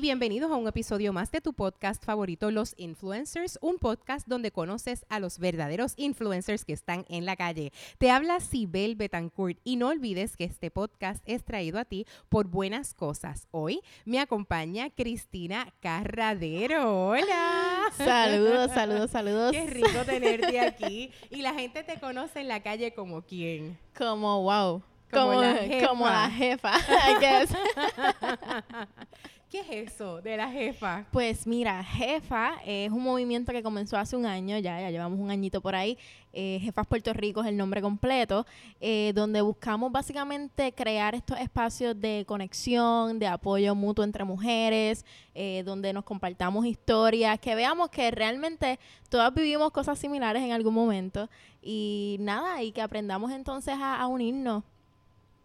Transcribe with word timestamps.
Y 0.00 0.02
bienvenidos 0.02 0.50
a 0.50 0.56
un 0.56 0.66
episodio 0.66 1.12
más 1.12 1.30
de 1.30 1.42
tu 1.42 1.52
podcast 1.52 2.02
favorito, 2.02 2.50
Los 2.50 2.72
Influencers, 2.78 3.58
un 3.60 3.76
podcast 3.76 4.26
donde 4.26 4.50
conoces 4.50 5.04
a 5.10 5.20
los 5.20 5.38
verdaderos 5.38 5.92
influencers 5.98 6.64
que 6.64 6.72
están 6.72 7.04
en 7.10 7.26
la 7.26 7.36
calle. 7.36 7.70
Te 7.98 8.10
habla 8.10 8.40
Sibel 8.40 8.96
Betancourt 8.96 9.58
y 9.62 9.76
no 9.76 9.88
olvides 9.88 10.38
que 10.38 10.44
este 10.44 10.70
podcast 10.70 11.22
es 11.26 11.44
traído 11.44 11.78
a 11.78 11.84
ti 11.84 12.06
por 12.30 12.46
buenas 12.46 12.94
cosas. 12.94 13.46
Hoy 13.50 13.82
me 14.06 14.20
acompaña 14.20 14.88
Cristina 14.88 15.70
Carradero. 15.80 17.08
Hola. 17.08 17.92
Saludos, 17.98 18.70
saludos, 18.72 19.10
saludos. 19.10 19.52
Qué 19.52 19.66
rico 19.66 20.02
tenerte 20.06 20.60
aquí. 20.60 21.12
Y 21.28 21.42
la 21.42 21.52
gente 21.52 21.82
te 21.82 22.00
conoce 22.00 22.40
en 22.40 22.48
la 22.48 22.62
calle 22.62 22.94
como 22.94 23.20
quién. 23.20 23.78
Como 23.94 24.44
wow. 24.44 24.82
Como 25.12 25.42
la 25.42 25.54
jefa. 25.56 25.88
como 25.88 26.06
la 26.06 26.30
jefa, 26.30 26.72
I 26.78 27.20
guess. 27.20 27.50
¿Qué 29.50 29.58
es 29.62 29.90
eso 29.92 30.22
de 30.22 30.36
la 30.36 30.48
jefa? 30.48 31.06
Pues 31.10 31.44
mira, 31.44 31.82
Jefa 31.82 32.52
es 32.64 32.92
un 32.92 33.02
movimiento 33.02 33.50
que 33.50 33.64
comenzó 33.64 33.96
hace 33.96 34.14
un 34.14 34.24
año, 34.24 34.56
ya, 34.58 34.80
ya 34.80 34.90
llevamos 34.92 35.18
un 35.18 35.28
añito 35.28 35.60
por 35.60 35.74
ahí. 35.74 35.98
Eh, 36.32 36.60
Jefas 36.62 36.86
Puerto 36.86 37.12
Rico 37.12 37.40
es 37.40 37.48
el 37.48 37.56
nombre 37.56 37.82
completo, 37.82 38.46
eh, 38.80 39.10
donde 39.12 39.40
buscamos 39.40 39.90
básicamente 39.90 40.72
crear 40.72 41.16
estos 41.16 41.36
espacios 41.40 42.00
de 42.00 42.24
conexión, 42.28 43.18
de 43.18 43.26
apoyo 43.26 43.74
mutuo 43.74 44.04
entre 44.04 44.22
mujeres, 44.22 45.04
eh, 45.34 45.64
donde 45.64 45.92
nos 45.92 46.04
compartamos 46.04 46.64
historias, 46.64 47.40
que 47.40 47.56
veamos 47.56 47.90
que 47.90 48.08
realmente 48.12 48.78
todas 49.08 49.34
vivimos 49.34 49.72
cosas 49.72 49.98
similares 49.98 50.44
en 50.44 50.52
algún 50.52 50.74
momento 50.74 51.28
y 51.60 52.18
nada, 52.20 52.62
y 52.62 52.70
que 52.70 52.82
aprendamos 52.82 53.32
entonces 53.32 53.74
a, 53.74 54.00
a 54.00 54.06
unirnos. 54.06 54.62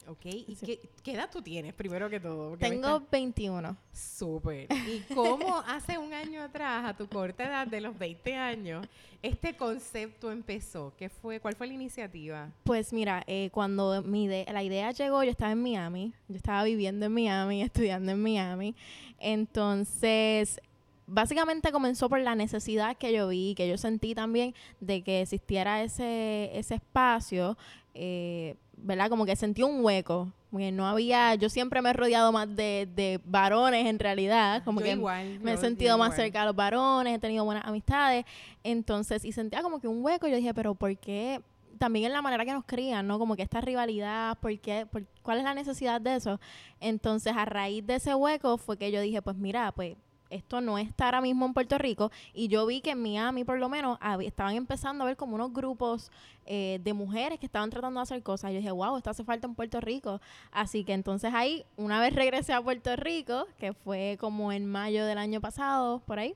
Ok, 0.07 0.25
¿y 0.25 0.55
qué, 0.63 0.79
qué 1.03 1.13
edad 1.13 1.29
tú 1.31 1.41
tienes, 1.41 1.73
primero 1.73 2.09
que 2.09 2.19
todo? 2.19 2.49
Porque 2.51 2.69
Tengo 2.69 2.97
está- 2.97 3.07
21. 3.11 3.75
Súper. 3.91 4.67
¿Y 4.87 4.99
cómo 5.13 5.57
hace 5.67 5.97
un 5.97 6.13
año 6.13 6.41
atrás, 6.43 6.85
a 6.85 6.95
tu 6.95 7.07
corta 7.07 7.43
edad 7.43 7.65
de 7.67 7.81
los 7.81 7.97
20 7.97 8.35
años, 8.35 8.85
este 9.23 9.55
concepto 9.55 10.31
empezó? 10.31 10.93
¿Qué 10.97 11.09
fue? 11.09 11.39
¿Cuál 11.39 11.55
fue 11.55 11.65
la 11.67 11.73
iniciativa? 11.73 12.49
Pues 12.63 12.93
mira, 12.93 13.23
eh, 13.25 13.49
cuando 13.51 14.03
mi 14.03 14.25
ide- 14.27 14.45
la 14.51 14.61
idea 14.63 14.91
llegó, 14.91 15.23
yo 15.23 15.31
estaba 15.31 15.51
en 15.53 15.63
Miami, 15.63 16.13
yo 16.27 16.35
estaba 16.35 16.63
viviendo 16.63 17.05
en 17.07 17.11
Miami, 17.11 17.61
estudiando 18.01 18.11
en 18.11 18.21
Miami. 18.21 18.75
Entonces, 19.19 20.59
básicamente 21.07 21.71
comenzó 21.71 22.09
por 22.09 22.19
la 22.19 22.35
necesidad 22.35 22.97
que 22.97 23.13
yo 23.13 23.27
vi, 23.27 23.53
que 23.55 23.67
yo 23.67 23.77
sentí 23.77 24.15
también 24.15 24.53
de 24.79 25.01
que 25.03 25.21
existiera 25.21 25.81
ese, 25.83 26.49
ese 26.57 26.75
espacio, 26.75 27.57
eh, 27.93 28.55
¿verdad? 28.77 29.09
Como 29.09 29.25
que 29.25 29.35
sentí 29.35 29.63
un 29.63 29.83
hueco. 29.83 30.31
Porque 30.51 30.71
no 30.71 30.87
había, 30.87 31.35
yo 31.35 31.49
siempre 31.49 31.81
me 31.81 31.89
he 31.89 31.93
rodeado 31.93 32.31
más 32.31 32.47
de, 32.55 32.87
de 32.95 33.19
varones 33.25 33.85
en 33.87 33.99
realidad, 33.99 34.63
como 34.63 34.79
Yo 34.79 34.85
que 34.85 34.91
igual, 34.93 35.39
me 35.41 35.51
he 35.53 35.57
sentido 35.57 35.97
más 35.97 36.09
igual. 36.13 36.17
cerca 36.25 36.39
de 36.41 36.45
los 36.45 36.55
varones, 36.55 37.13
he 37.15 37.19
tenido 37.19 37.43
buenas 37.43 37.65
amistades. 37.65 38.23
Entonces, 38.63 39.25
y 39.25 39.31
sentía 39.33 39.61
como 39.61 39.79
que 39.81 39.87
un 39.89 40.03
hueco. 40.03 40.27
Yo 40.27 40.37
dije, 40.37 40.53
pero 40.53 40.73
¿por 40.75 40.95
qué? 40.97 41.41
También 41.77 42.05
en 42.05 42.13
la 42.13 42.21
manera 42.21 42.45
que 42.45 42.53
nos 42.53 42.63
crían, 42.63 43.05
¿no? 43.05 43.19
Como 43.19 43.35
que 43.35 43.41
esta 43.43 43.59
rivalidad, 43.59 44.37
¿por 44.39 44.57
qué? 44.59 44.85
¿Por- 44.89 45.05
¿Cuál 45.21 45.39
es 45.39 45.43
la 45.43 45.53
necesidad 45.53 45.99
de 45.99 46.15
eso? 46.15 46.39
Entonces, 46.79 47.33
a 47.35 47.43
raíz 47.43 47.85
de 47.85 47.95
ese 47.95 48.15
hueco 48.15 48.57
fue 48.57 48.77
que 48.77 48.91
yo 48.93 49.01
dije, 49.01 49.21
pues 49.21 49.35
mira, 49.35 49.73
pues 49.73 49.97
esto 50.35 50.61
no 50.61 50.77
está 50.77 51.05
ahora 51.05 51.21
mismo 51.21 51.45
en 51.45 51.53
Puerto 51.53 51.77
Rico. 51.77 52.11
Y 52.33 52.47
yo 52.47 52.65
vi 52.65 52.81
que 52.81 52.91
en 52.91 53.01
Miami, 53.01 53.43
por 53.43 53.57
lo 53.57 53.69
menos, 53.69 53.97
estaban 54.21 54.55
empezando 54.55 55.03
a 55.03 55.07
ver 55.07 55.17
como 55.17 55.35
unos 55.35 55.53
grupos 55.53 56.11
eh, 56.45 56.79
de 56.83 56.93
mujeres 56.93 57.39
que 57.39 57.45
estaban 57.45 57.69
tratando 57.69 57.99
de 57.99 58.03
hacer 58.03 58.21
cosas. 58.23 58.51
Yo 58.51 58.57
dije, 58.57 58.71
wow, 58.71 58.97
esto 58.97 59.09
hace 59.09 59.23
falta 59.23 59.47
en 59.47 59.55
Puerto 59.55 59.81
Rico. 59.81 60.21
Así 60.51 60.83
que 60.83 60.93
entonces 60.93 61.33
ahí, 61.33 61.65
una 61.77 61.99
vez 61.99 62.13
regresé 62.13 62.53
a 62.53 62.61
Puerto 62.61 62.95
Rico, 62.95 63.47
que 63.57 63.73
fue 63.73 64.17
como 64.19 64.51
en 64.51 64.65
mayo 64.65 65.05
del 65.05 65.17
año 65.17 65.41
pasado, 65.41 65.99
por 65.99 66.19
ahí, 66.19 66.35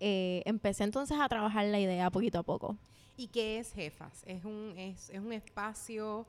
eh, 0.00 0.42
empecé 0.46 0.84
entonces 0.84 1.18
a 1.20 1.28
trabajar 1.28 1.66
la 1.66 1.80
idea 1.80 2.10
poquito 2.10 2.38
a 2.38 2.42
poco. 2.42 2.76
¿Y 3.16 3.26
qué 3.28 3.58
es 3.58 3.72
Jefas? 3.72 4.22
¿Es 4.26 4.44
un, 4.44 4.74
es, 4.76 5.10
es 5.10 5.18
un 5.18 5.32
espacio 5.32 6.24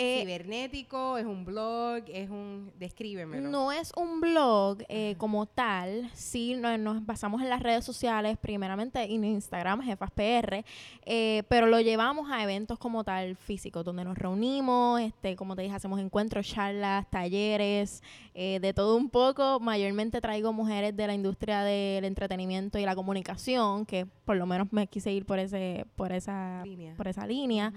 Eh, 0.00 0.20
cibernético? 0.22 1.18
¿Es 1.18 1.26
un 1.26 1.44
blog? 1.44 2.04
¿Es 2.08 2.30
un...? 2.30 2.72
Descríbemelo. 2.78 3.48
No 3.48 3.70
es 3.72 3.92
un 3.96 4.20
blog 4.20 4.78
eh, 4.88 5.14
como 5.18 5.46
tal, 5.46 6.10
sí 6.14 6.54
no- 6.54 6.76
nos 6.78 7.04
basamos 7.04 7.42
en 7.42 7.48
las 7.50 7.62
redes 7.62 7.84
sociales, 7.84 8.38
primeramente 8.40 9.02
en 9.02 9.24
Instagram, 9.24 9.82
Jefas 9.82 10.10
PR, 10.12 10.64
eh, 11.04 11.42
pero 11.48 11.66
lo 11.66 11.80
llevamos 11.80 12.30
a 12.30 12.42
eventos 12.42 12.78
como 12.78 13.04
tal 13.04 13.36
físicos, 13.36 13.84
donde 13.84 14.04
nos 14.04 14.16
reunimos, 14.16 15.00
este, 15.00 15.36
como 15.36 15.54
te 15.56 15.62
dije, 15.62 15.74
hacemos 15.74 16.00
encuentros, 16.00 16.46
charlas, 16.46 17.08
talleres, 17.10 18.02
eh, 18.34 18.58
de 18.60 18.72
todo 18.72 18.96
un 18.96 19.10
poco. 19.10 19.60
Mayormente 19.60 20.20
traigo 20.20 20.52
mujeres 20.52 20.96
de 20.96 21.06
la 21.06 21.14
industria 21.14 21.62
del 21.62 22.04
entretenimiento 22.04 22.78
y 22.78 22.84
la 22.84 22.94
comunicación, 22.94 23.84
que 23.86 24.06
por 24.24 24.36
lo 24.36 24.46
menos 24.46 24.72
me 24.72 24.86
quise 24.86 25.12
ir 25.12 25.26
por 25.26 25.38
ese, 25.38 25.86
por 25.96 26.12
esa, 26.12 26.62
Línea. 26.64 26.94
por 26.96 27.08
esa 27.08 27.26
línea. 27.26 27.72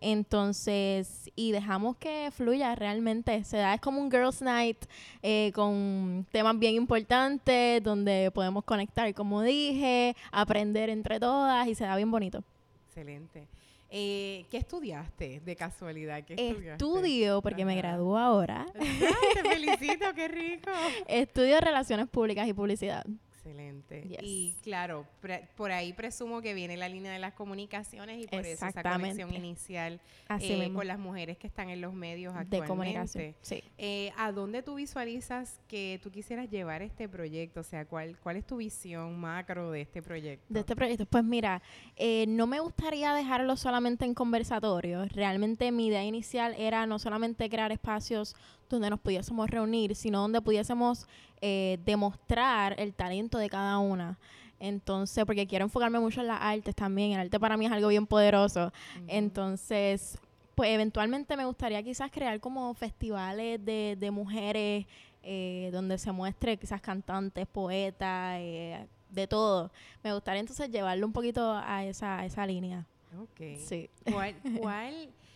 Entonces, 0.00 1.30
y 1.34 1.52
dejamos 1.52 1.96
que 1.96 2.30
fluya 2.32 2.74
realmente. 2.74 3.42
Se 3.44 3.56
da, 3.56 3.74
es 3.74 3.80
como 3.80 4.00
un 4.00 4.10
girls' 4.10 4.42
night 4.42 4.78
eh, 5.22 5.52
con 5.54 6.26
temas 6.30 6.58
bien 6.58 6.74
importantes, 6.74 7.82
donde 7.82 8.30
podemos 8.32 8.64
conectar, 8.64 9.12
como 9.14 9.42
dije, 9.42 10.14
aprender 10.30 10.90
entre 10.90 11.18
todas 11.18 11.66
y 11.68 11.74
se 11.74 11.84
da 11.84 11.96
bien 11.96 12.10
bonito. 12.10 12.42
Excelente. 12.86 13.46
Eh, 13.90 14.44
¿Qué 14.50 14.58
estudiaste 14.58 15.40
de 15.40 15.56
casualidad? 15.56 16.22
¿Qué 16.24 16.34
estudiaste? 16.34 16.84
Estudio, 16.84 17.40
porque 17.40 17.64
me 17.64 17.74
gradúo 17.74 18.18
ahora, 18.18 18.66
Ay, 18.78 18.98
te 19.34 19.48
felicito, 19.48 20.04
qué 20.14 20.28
rico. 20.28 20.70
estudio 21.06 21.58
Relaciones 21.60 22.06
Públicas 22.08 22.46
y 22.46 22.52
Publicidad. 22.52 23.06
Excelente. 23.48 24.02
Yes. 24.02 24.18
Y 24.22 24.56
claro, 24.62 25.06
pre- 25.20 25.48
por 25.56 25.70
ahí 25.72 25.92
presumo 25.92 26.42
que 26.42 26.54
viene 26.54 26.76
la 26.76 26.88
línea 26.88 27.12
de 27.12 27.18
las 27.18 27.32
comunicaciones 27.34 28.22
y 28.22 28.26
por 28.26 28.40
eso 28.40 28.66
esa 28.66 28.82
conexión 28.82 29.34
inicial 29.34 30.00
eh, 30.40 30.70
con 30.74 30.86
las 30.86 30.98
mujeres 30.98 31.38
que 31.38 31.46
están 31.46 31.70
en 31.70 31.80
los 31.80 31.94
medios 31.94 32.34
de 32.34 32.40
actualmente. 32.40 32.68
comunicación. 32.68 33.34
Sí. 33.40 33.62
Eh, 33.78 34.12
¿A 34.16 34.32
dónde 34.32 34.62
tú 34.62 34.74
visualizas 34.74 35.60
que 35.68 35.98
tú 36.02 36.10
quisieras 36.10 36.50
llevar 36.50 36.82
este 36.82 37.08
proyecto? 37.08 37.60
O 37.60 37.64
sea, 37.64 37.84
¿cuál, 37.86 38.18
cuál 38.18 38.36
es 38.36 38.46
tu 38.46 38.56
visión 38.58 39.18
macro 39.18 39.70
de 39.70 39.80
este 39.82 40.02
proyecto? 40.02 40.44
De 40.52 40.60
este 40.60 40.76
proyecto, 40.76 41.06
pues 41.06 41.24
mira, 41.24 41.62
eh, 41.96 42.26
no 42.28 42.46
me 42.46 42.60
gustaría 42.60 43.14
dejarlo 43.14 43.56
solamente 43.56 44.04
en 44.04 44.14
conversatorios. 44.14 45.08
Realmente 45.12 45.72
mi 45.72 45.86
idea 45.86 46.04
inicial 46.04 46.54
era 46.58 46.86
no 46.86 46.98
solamente 46.98 47.48
crear 47.48 47.72
espacios 47.72 48.36
donde 48.76 48.90
nos 48.90 49.00
pudiésemos 49.00 49.48
reunir, 49.50 49.94
sino 49.94 50.20
donde 50.20 50.40
pudiésemos 50.40 51.06
eh, 51.40 51.78
demostrar 51.84 52.74
el 52.78 52.94
talento 52.94 53.38
de 53.38 53.48
cada 53.48 53.78
una. 53.78 54.18
Entonces, 54.60 55.24
porque 55.24 55.46
quiero 55.46 55.64
enfocarme 55.64 56.00
mucho 56.00 56.20
en 56.20 56.26
las 56.26 56.40
artes 56.40 56.74
también. 56.74 57.12
El 57.12 57.20
arte 57.20 57.38
para 57.38 57.56
mí 57.56 57.66
es 57.66 57.72
algo 57.72 57.88
bien 57.88 58.06
poderoso. 58.06 58.72
Entonces, 59.06 60.18
pues 60.54 60.70
eventualmente 60.70 61.36
me 61.36 61.44
gustaría 61.44 61.82
quizás 61.82 62.10
crear 62.10 62.40
como 62.40 62.74
festivales 62.74 63.64
de, 63.64 63.96
de 63.98 64.10
mujeres 64.10 64.86
eh, 65.22 65.70
donde 65.72 65.98
se 65.98 66.10
muestre 66.10 66.56
quizás 66.56 66.80
cantantes, 66.80 67.46
poetas, 67.46 68.36
eh, 68.38 68.86
de 69.10 69.26
todo. 69.26 69.70
Me 70.02 70.12
gustaría 70.12 70.40
entonces 70.40 70.70
llevarlo 70.70 71.06
un 71.06 71.12
poquito 71.12 71.52
a 71.52 71.84
esa, 71.84 72.18
a 72.20 72.26
esa 72.26 72.46
línea. 72.46 72.86
Ok. 73.20 73.58
Sí. 73.58 73.88
¿Cuál, 74.10 74.34
cuál, 74.58 74.94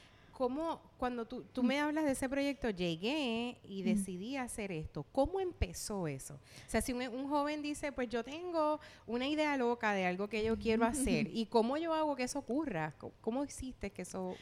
cómo, 0.42 0.80
cuando 0.98 1.24
tú, 1.24 1.44
tú 1.52 1.62
me 1.62 1.78
hablas 1.78 2.04
de 2.04 2.10
ese 2.10 2.28
proyecto, 2.28 2.68
llegué 2.70 3.58
y 3.62 3.82
decidí 3.82 4.36
hacer 4.36 4.72
esto. 4.72 5.04
¿Cómo 5.12 5.38
empezó 5.38 6.08
eso? 6.08 6.34
O 6.34 6.70
sea, 6.70 6.80
si 6.82 6.92
un, 6.92 7.02
un 7.06 7.28
joven 7.28 7.62
dice, 7.62 7.92
pues 7.92 8.08
yo 8.08 8.24
tengo 8.24 8.80
una 9.06 9.28
idea 9.28 9.56
loca 9.56 9.92
de 9.94 10.04
algo 10.04 10.26
que 10.28 10.42
yo 10.42 10.58
quiero 10.58 10.84
hacer, 10.84 11.28
¿y 11.32 11.46
cómo 11.46 11.76
yo 11.76 11.94
hago 11.94 12.16
que 12.16 12.24
eso 12.24 12.40
ocurra? 12.40 12.92
¿Cómo, 12.98 13.12
cómo 13.20 13.44
hiciste 13.44 13.90
que 13.90 14.02
eso...? 14.02 14.34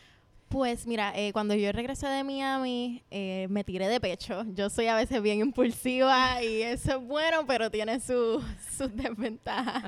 Pues 0.49 0.85
mira, 0.87 1.13
eh, 1.15 1.33
cuando 1.33 1.55
yo 1.55 1.71
regresé 1.71 2.09
de 2.09 2.25
Miami, 2.25 3.05
eh, 3.11 3.47
me 3.51 3.63
tiré 3.63 3.87
de 3.87 4.01
pecho. 4.01 4.43
Yo 4.55 4.69
soy 4.71 4.87
a 4.87 4.97
veces 4.97 5.21
bien 5.23 5.39
impulsiva 5.41 6.43
y 6.43 6.63
eso 6.63 6.97
es 6.99 7.07
bueno, 7.07 7.47
pero 7.47 7.71
tiene 7.71 8.01
su- 8.01 8.43
sus 8.77 8.97
desventajas. 8.97 9.85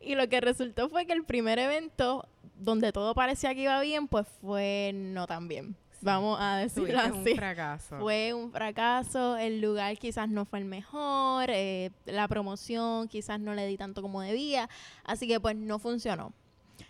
Y 0.00 0.14
lo 0.14 0.28
que 0.28 0.40
resultó 0.42 0.88
fue 0.90 1.06
que 1.06 1.14
el 1.14 1.24
primer 1.24 1.58
evento, 1.58 2.28
donde 2.56 2.92
todo 2.92 3.14
parecía 3.14 3.54
que 3.54 3.62
iba 3.62 3.80
bien, 3.80 4.08
pues 4.08 4.26
fue 4.40 4.92
no 4.94 5.26
tan 5.26 5.48
bien. 5.48 5.76
Vamos 6.00 6.38
a 6.38 6.56
decirlo 6.58 6.88
Tuviste 7.00 7.12
un 7.12 7.20
así. 7.22 7.34
fracaso. 7.34 7.98
Fue 7.98 8.34
un 8.34 8.52
fracaso, 8.52 9.38
el 9.38 9.62
lugar 9.62 9.96
quizás 9.96 10.28
no 10.28 10.44
fue 10.44 10.58
el 10.58 10.66
mejor, 10.66 11.46
eh, 11.48 11.90
la 12.04 12.28
promoción 12.28 13.08
quizás 13.08 13.40
no 13.40 13.54
le 13.54 13.66
di 13.66 13.78
tanto 13.78 14.02
como 14.02 14.20
debía, 14.20 14.68
así 15.04 15.26
que 15.26 15.40
pues 15.40 15.56
no 15.56 15.78
funcionó. 15.78 16.34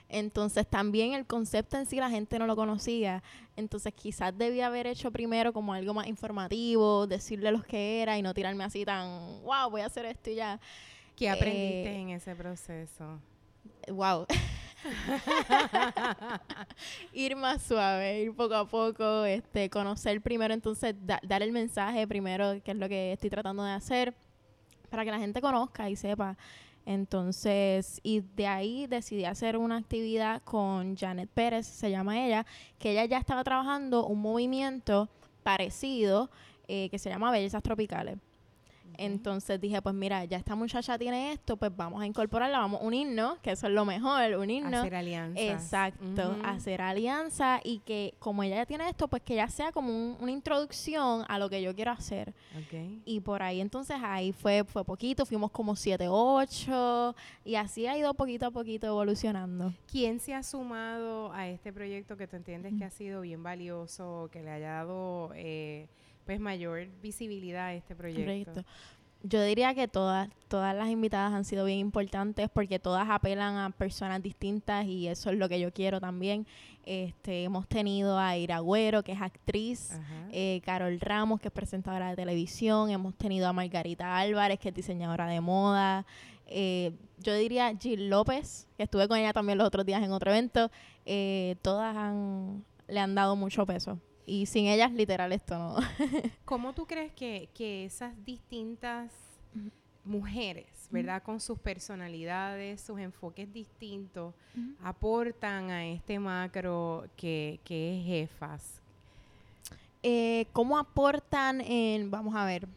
Entonces 0.09 0.67
también 0.69 1.13
el 1.13 1.27
concepto 1.27 1.77
en 1.77 1.87
sí 1.87 1.97
la 1.97 2.11
gente 2.11 2.39
no 2.39 2.47
lo 2.47 2.57
conocía, 2.57 3.23
entonces 3.57 3.93
quizás 3.95 4.37
debía 4.37 4.67
haber 4.67 4.87
hecho 4.89 5.11
primero 5.13 5.53
como 5.53 5.75
algo 5.75 5.95
más 5.95 6.07
informativo, 6.09 7.07
decirle 7.07 7.53
los 7.53 7.65
que 7.65 8.03
era 8.03 8.19
y 8.19 8.23
no 8.23 8.35
tirarme 8.35 8.65
así 8.65 8.85
tan, 8.85 9.43
wow, 9.45 9.71
voy 9.71 9.83
a 9.83 9.87
hacer 9.87 10.07
esto 10.07 10.31
y 10.31 10.37
ya. 10.37 10.61
¿Qué 11.17 11.31
aprendiste 11.31 11.93
Eh, 11.93 12.01
en 12.01 12.11
ese 12.11 12.35
proceso? 12.35 13.21
Wow. 13.89 14.27
ir 17.13 17.37
más 17.37 17.63
suave, 17.63 18.23
ir 18.23 18.35
poco 18.35 18.55
a 18.55 18.67
poco, 18.69 19.25
este, 19.25 19.71
conocer 19.71 20.21
primero, 20.21 20.55
entonces 20.55 20.95
da- 21.05 21.21
dar 21.23 21.43
el 21.43 21.53
mensaje 21.53 22.07
primero, 22.07 22.63
que 22.63 22.73
es 22.73 22.77
lo 22.77 22.89
que 22.89 23.13
estoy 23.13 23.31
tratando 23.31 23.63
de 23.63 23.73
hacer. 23.73 24.15
para 24.91 25.05
que 25.05 25.11
la 25.11 25.19
gente 25.19 25.41
conozca 25.41 25.91
y 25.91 25.97
sepa. 25.97 26.37
Entonces, 26.87 27.99
y 28.05 28.21
de 28.21 28.47
ahí 28.47 28.87
decidí 28.87 29.25
hacer 29.25 29.57
una 29.57 29.77
actividad 29.79 30.43
con 30.43 30.97
Janet 30.97 31.29
Pérez, 31.35 31.67
se 31.67 31.91
llama 31.91 32.25
ella, 32.25 32.47
que 32.79 32.93
ella 32.93 33.05
ya 33.07 33.19
estaba 33.19 33.43
trabajando 33.43 34.07
un 34.07 34.21
movimiento 34.21 35.09
parecido 35.43 36.31
eh, 36.69 36.89
que 36.91 36.99
se 36.99 37.09
llama 37.11 37.31
Bellezas 37.33 37.63
Tropicales. 37.63 38.19
Entonces 38.99 39.61
dije, 39.61 39.81
pues 39.83 39.95
mira, 39.95 40.25
ya 40.25 40.37
esta 40.37 40.55
muchacha 40.55 40.99
tiene 40.99 41.33
esto, 41.33 41.57
pues 41.57 41.75
vamos 41.75 42.03
a 42.03 42.07
incorporarla, 42.07 42.59
vamos 42.59 42.81
a 42.81 42.85
unirnos, 42.85 43.39
que 43.39 43.53
eso 43.53 43.67
es 43.67 43.73
lo 43.73 43.85
mejor, 43.85 44.35
unirnos. 44.37 44.81
Hacer 44.81 44.95
alianza. 44.95 45.41
Exacto, 45.41 46.37
hacer 46.45 46.83
alianza 46.83 47.61
y 47.63 47.79
que 47.81 48.15
como 48.19 48.43
ella 48.43 48.57
ya 48.57 48.67
tiene 48.67 48.89
esto, 48.89 49.09
pues 49.09 49.23
que 49.23 49.35
ya 49.35 49.49
sea 49.49 49.73
como 49.73 50.17
una 50.17 50.31
introducción 50.31 51.25
a 51.29 51.39
lo 51.39 51.49
que 51.49 51.63
yo 51.63 51.75
quiero 51.75 51.91
hacer. 51.91 52.35
Y 53.05 53.21
por 53.21 53.43
ahí 53.43 53.61
entonces 53.61 53.97
ahí 54.03 54.33
fue, 54.33 54.65
fue 54.65 54.85
poquito, 54.85 55.27
fuimos 55.27 55.51
como 55.51 55.77
7, 55.77 56.07
8 56.09 57.15
y 57.45 57.55
así 57.57 57.87
ha 57.87 57.97
ido 57.97 58.15
poquito 58.15 58.47
a 58.47 58.51
poquito 58.51 58.87
evolucionando. 58.87 59.73
¿Quién 59.91 60.21
se 60.21 60.35
ha 60.35 60.43
sumado 60.43 61.33
a 61.33 61.49
este 61.49 61.73
proyecto 61.73 62.17
que 62.17 62.27
tú 62.27 62.37
entiendes 62.37 62.75
que 62.79 62.85
ha 62.85 62.91
sido 62.91 63.21
bien 63.21 63.43
valioso, 63.43 64.29
que 64.33 64.43
le 64.43 64.51
haya 64.51 64.71
dado... 64.71 65.31
Eh, 65.35 65.87
pues 66.25 66.41
mayor 66.41 66.89
visibilidad 67.03 67.67
a 67.67 67.75
este 67.75 67.95
proyecto. 67.95 68.65
Yo 69.27 69.43
diría 69.43 69.75
que 69.75 69.89
todas, 69.89 70.29
todas 70.49 70.77
las 70.77 70.91
invitadas 70.91 71.33
han 71.33 71.47
sido 71.47 71.65
bien 71.65 71.79
importantes 71.79 72.51
porque 72.53 72.79
todas 72.79 73.09
apelan 73.09 73.57
a 73.57 73.71
personas 73.71 74.23
distintas 74.23 74.85
y 74.85 75.09
eso 75.09 75.31
es 75.31 75.39
lo 75.39 75.49
que 75.49 75.59
yo 75.59 75.73
quiero 75.73 75.99
también. 75.99 76.47
Este, 76.85 77.45
hemos 77.45 77.67
tenido 77.67 78.19
a 78.19 78.37
Ira 78.37 78.57
Agüero, 78.57 79.03
que 79.03 79.13
es 79.13 79.23
actriz, 79.23 79.99
eh, 80.31 80.61
Carol 80.63 81.01
Ramos, 81.01 81.41
que 81.41 81.49
es 81.49 81.55
presentadora 81.55 82.11
de 82.11 82.17
televisión, 82.17 82.91
hemos 82.91 83.15
tenido 83.15 83.49
a 83.49 83.55
Margarita 83.55 84.19
Álvarez, 84.19 84.59
que 84.59 84.69
es 84.69 84.75
diseñadora 84.75 85.27
de 85.27 85.41
moda, 85.41 86.05
eh, 86.47 86.93
yo 87.19 87.35
diría 87.35 87.75
Jill 87.81 88.11
López, 88.11 88.67
que 88.77 88.83
estuve 88.83 89.09
con 89.09 89.17
ella 89.17 89.33
también 89.33 89.57
los 89.57 89.67
otros 89.67 89.87
días 89.87 90.03
en 90.03 90.13
otro 90.13 90.31
evento, 90.31 90.71
eh, 91.07 91.57
todas 91.63 91.97
han, 91.97 92.63
le 92.89 93.01
han 93.01 93.15
dado 93.15 93.37
mucho 93.37 93.65
peso 93.65 93.99
y 94.27 94.47
sin 94.47 94.67
ellas, 94.67 94.93
literal, 94.93 95.33
esto 95.33 95.59
no. 95.59 95.77
¿Cómo 96.45 96.73
tú 96.73 96.87
crees 96.87 97.13
que, 97.13 97.85
esas 97.85 98.13
distintas 98.25 99.13
mujeres, 100.05 100.89
¿verdad? 100.91 101.23
Con 101.23 101.41
sus 101.41 101.59
personalidades, 101.59 102.81
sus 102.81 102.99
enfoques 102.99 103.53
distintos, 103.53 104.35
aportan 104.83 105.71
a 105.71 105.87
este 105.87 106.19
macro 106.19 107.07
que, 107.17 107.61
que 107.65 107.99
es 107.99 108.07
jefas? 108.07 108.81
Eh, 110.03 110.47
¿Cómo 110.53 110.77
aportan 110.77 111.63
en, 111.63 112.11
vamos 112.11 112.37
a 112.37 112.45
ver, 112.45 112.69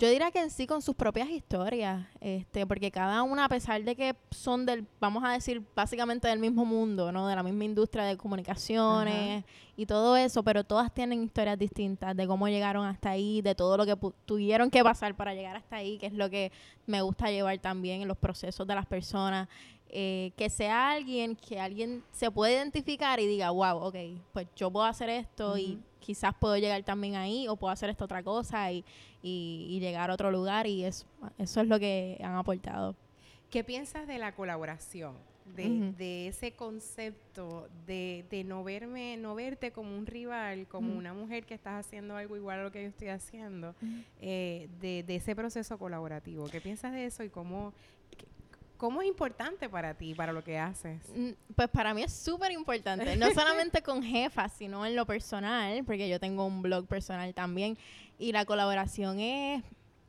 yo 0.00 0.08
diría 0.08 0.30
que 0.30 0.40
en 0.40 0.50
sí 0.50 0.66
con 0.66 0.80
sus 0.80 0.94
propias 0.96 1.28
historias, 1.28 2.06
este, 2.22 2.66
porque 2.66 2.90
cada 2.90 3.22
una, 3.22 3.44
a 3.44 3.48
pesar 3.50 3.84
de 3.84 3.94
que 3.94 4.16
son 4.30 4.64
del, 4.64 4.86
vamos 4.98 5.22
a 5.22 5.32
decir, 5.32 5.62
básicamente 5.76 6.26
del 6.26 6.38
mismo 6.38 6.64
mundo, 6.64 7.12
¿no? 7.12 7.28
De 7.28 7.36
la 7.36 7.42
misma 7.42 7.64
industria 7.64 8.04
de 8.04 8.16
comunicaciones 8.16 9.44
y 9.76 9.84
todo 9.84 10.16
eso, 10.16 10.42
pero 10.42 10.64
todas 10.64 10.90
tienen 10.94 11.22
historias 11.22 11.58
distintas 11.58 12.16
de 12.16 12.26
cómo 12.26 12.48
llegaron 12.48 12.86
hasta 12.86 13.10
ahí, 13.10 13.42
de 13.42 13.54
todo 13.54 13.76
lo 13.76 13.84
que 13.84 13.94
tuvieron 14.24 14.70
que 14.70 14.82
pasar 14.82 15.14
para 15.14 15.34
llegar 15.34 15.56
hasta 15.56 15.76
ahí, 15.76 15.98
que 15.98 16.06
es 16.06 16.14
lo 16.14 16.30
que 16.30 16.50
me 16.86 17.02
gusta 17.02 17.30
llevar 17.30 17.58
también 17.58 18.00
en 18.00 18.08
los 18.08 18.16
procesos 18.16 18.66
de 18.66 18.74
las 18.74 18.86
personas. 18.86 19.48
Eh, 19.92 20.30
que 20.36 20.48
sea 20.50 20.92
alguien 20.92 21.34
que 21.34 21.58
alguien 21.58 22.04
se 22.12 22.30
puede 22.30 22.52
identificar 22.54 23.18
y 23.18 23.26
diga, 23.26 23.50
wow, 23.50 23.76
ok, 23.78 23.96
pues 24.32 24.46
yo 24.54 24.70
puedo 24.70 24.86
hacer 24.86 25.10
esto 25.10 25.58
y 25.58 25.80
quizás 25.98 26.32
puedo 26.38 26.56
llegar 26.56 26.80
también 26.84 27.16
ahí 27.16 27.48
o 27.48 27.56
puedo 27.56 27.72
hacer 27.72 27.90
esta 27.90 28.04
otra 28.04 28.22
cosa 28.22 28.70
y, 28.70 28.84
y, 29.20 29.80
llegar 29.80 30.10
a 30.10 30.14
otro 30.14 30.30
lugar 30.30 30.68
y 30.68 30.84
eso, 30.84 31.06
eso 31.38 31.60
es 31.60 31.66
lo 31.66 31.80
que 31.80 32.20
han 32.22 32.36
aportado. 32.36 32.94
¿Qué 33.50 33.64
piensas 33.64 34.06
de 34.06 34.18
la 34.18 34.32
colaboración? 34.32 35.16
De, 35.56 35.92
de 35.98 36.28
ese 36.28 36.52
concepto 36.52 37.68
de, 37.84 38.24
de, 38.30 38.44
no 38.44 38.62
verme, 38.62 39.16
no 39.16 39.34
verte 39.34 39.72
como 39.72 39.98
un 39.98 40.06
rival, 40.06 40.68
como 40.68 40.96
una 40.96 41.12
mujer 41.12 41.44
que 41.44 41.54
estás 41.54 41.84
haciendo 41.84 42.16
algo 42.16 42.36
igual 42.36 42.60
a 42.60 42.62
lo 42.62 42.70
que 42.70 42.82
yo 42.82 42.88
estoy 42.88 43.08
haciendo, 43.08 43.74
eh, 44.20 44.68
de, 44.80 45.02
de, 45.02 45.16
ese 45.16 45.34
proceso 45.34 45.76
colaborativo. 45.76 46.46
¿Qué 46.46 46.60
piensas 46.60 46.92
de 46.92 47.06
eso 47.06 47.24
y 47.24 47.30
cómo, 47.30 47.74
¿Cómo 48.80 49.02
es 49.02 49.08
importante 49.08 49.68
para 49.68 49.92
ti, 49.92 50.14
para 50.14 50.32
lo 50.32 50.42
que 50.42 50.58
haces? 50.58 51.02
Mm, 51.14 51.32
pues 51.54 51.68
para 51.68 51.92
mí 51.92 52.02
es 52.02 52.14
súper 52.14 52.50
importante, 52.50 53.14
no 53.14 53.30
solamente 53.30 53.82
con 53.82 54.02
jefas, 54.02 54.54
sino 54.56 54.86
en 54.86 54.96
lo 54.96 55.04
personal, 55.04 55.84
porque 55.84 56.08
yo 56.08 56.18
tengo 56.18 56.46
un 56.46 56.62
blog 56.62 56.86
personal 56.86 57.34
también 57.34 57.76
y 58.18 58.32
la 58.32 58.46
colaboración 58.46 59.20
es, 59.20 59.62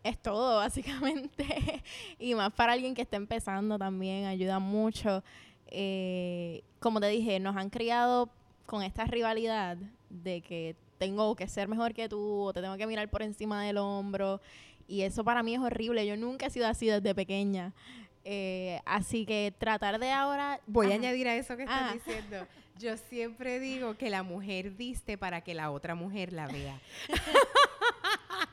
es 0.06 0.18
todo, 0.22 0.56
básicamente. 0.60 1.84
y 2.18 2.34
más 2.34 2.54
para 2.54 2.72
alguien 2.72 2.96
que 2.96 3.02
está 3.02 3.18
empezando 3.18 3.78
también, 3.78 4.24
ayuda 4.24 4.60
mucho. 4.60 5.22
Eh, 5.68 6.64
como 6.80 7.02
te 7.02 7.08
dije, 7.08 7.42
nos 7.42 7.58
han 7.58 7.70
criado 7.70 8.30
con 8.66 8.84
esta 8.84 9.04
rivalidad 9.04 9.76
de 10.10 10.40
que 10.40 10.78
tengo 10.98 11.36
que 11.36 11.50
ser 11.50 11.68
mejor 11.68 11.94
que 11.94 12.08
tú 12.08 12.44
o 12.44 12.54
te 12.54 12.62
tengo 12.62 12.78
que 12.78 12.88
mirar 12.88 13.10
por 13.10 13.22
encima 13.22 13.66
del 13.66 13.80
hombro. 13.80 14.40
Y 14.88 15.02
eso 15.02 15.26
para 15.26 15.44
mí 15.44 15.56
es 15.56 15.60
horrible. 15.60 16.06
Yo 16.08 16.16
nunca 16.16 16.46
he 16.46 16.50
sido 16.50 16.68
así 16.68 16.86
desde 16.88 17.14
pequeña. 17.16 17.74
Eh, 18.24 18.80
así 18.86 19.26
que 19.26 19.54
tratar 19.58 20.00
de 20.00 20.12
ahora... 20.12 20.60
Voy 20.68 20.92
a 20.92 20.96
añadir 20.96 21.28
a 21.28 21.36
eso 21.36 21.58
que 21.58 21.64
estás 21.64 21.94
diciendo. 21.94 22.48
Yo 22.80 22.98
siempre 22.98 23.60
digo 23.60 23.96
que 23.96 24.10
la 24.10 24.24
mujer 24.24 24.72
viste 24.72 25.18
para 25.18 25.42
que 25.42 25.54
la 25.54 25.70
otra 25.72 25.94
mujer 25.96 26.34
la 26.34 26.48
vea. 26.48 26.80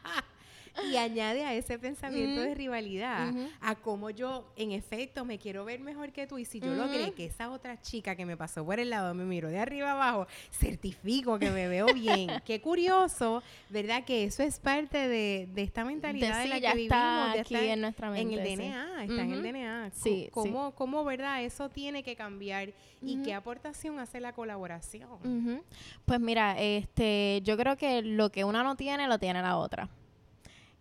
y 0.91 0.97
añade 0.97 1.45
a 1.45 1.55
ese 1.55 1.79
pensamiento 1.79 2.41
de 2.41 2.55
rivalidad 2.55 3.33
a 3.61 3.75
cómo 3.75 4.11
yo 4.11 4.53
en 4.57 4.73
efecto 4.73 5.25
me 5.25 5.39
quiero 5.39 5.65
ver 5.65 5.81
mejor 5.81 6.13
que 6.13 6.27
tú 6.27 6.39
y 6.39 6.45
si 6.45 6.61
yo 6.61 6.75
logré 6.75 7.13
que 7.13 7.27
esa 7.27 7.51
otra 7.51 7.81
chica 7.81 8.17
que 8.17 8.27
me 8.27 8.37
pasó 8.37 8.65
por 8.65 8.81
el 8.81 8.91
lado 8.91 9.15
me 9.15 9.25
miró 9.25 9.49
de 9.49 9.59
arriba 9.59 9.93
abajo 9.93 10.27
certifico 10.51 11.39
que 11.39 11.51
me 11.51 11.69
veo 11.69 11.87
bien. 11.95 12.29
Qué 12.45 12.61
curioso 12.61 13.43
verdad 13.69 14.05
que 14.05 14.25
eso 14.25 14.43
es 14.43 14.59
parte 14.59 15.09
de, 15.09 15.49
esta 15.57 15.85
mentalidad 15.85 16.43
de, 16.43 16.49
la 16.49 16.61
que 16.61 16.75
vivimos 16.75 17.39
aquí 17.39 17.57
en 17.57 17.81
nuestra 17.81 18.11
mente 18.11 18.35
en 18.35 18.41
el 18.41 18.57
DNA 18.57 19.05
está 19.05 19.23
en 19.23 19.33
el 19.33 19.43
DNA 19.43 19.91
sí, 19.93 20.29
¿Cómo, 20.33 20.75
cómo 20.75 21.05
verdad 21.05 21.43
eso 21.43 21.69
tiene 21.69 22.03
que 22.03 22.17
cambiar 22.17 22.73
y 23.03 23.23
qué 23.23 23.35
aportación 23.35 23.99
hace 23.99 24.21
la 24.21 24.33
colaboración 24.33 25.63
pues 26.05 26.21
mira 26.21 26.59
este 26.59 27.41
yo 27.45 27.57
creo 27.57 27.77
que 27.77 28.03
lo 28.03 28.31
que 28.31 28.45
una 28.45 28.63
no 28.63 28.77
tiene 28.77 29.07
lo 29.09 29.19
tiene 29.19 29.43
la 29.43 29.57
otra 29.57 29.89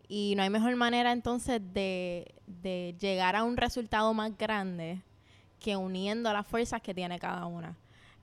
y 0.08 0.34
no 0.36 0.44
hay 0.44 0.50
mejor 0.50 0.76
manera 0.76 1.12
entonces 1.12 1.62
de, 1.74 2.34
de 2.46 2.96
llegar 3.00 3.36
a 3.36 3.44
un 3.44 3.58
resultado 3.58 4.14
más 4.14 4.38
grande 4.38 5.02
que 5.60 5.76
uniendo 5.76 6.32
las 6.32 6.48
fuerzas 6.48 6.82
que 6.82 6.94
tiene 6.94 7.20
cada 7.20 7.46
una. 7.46 7.76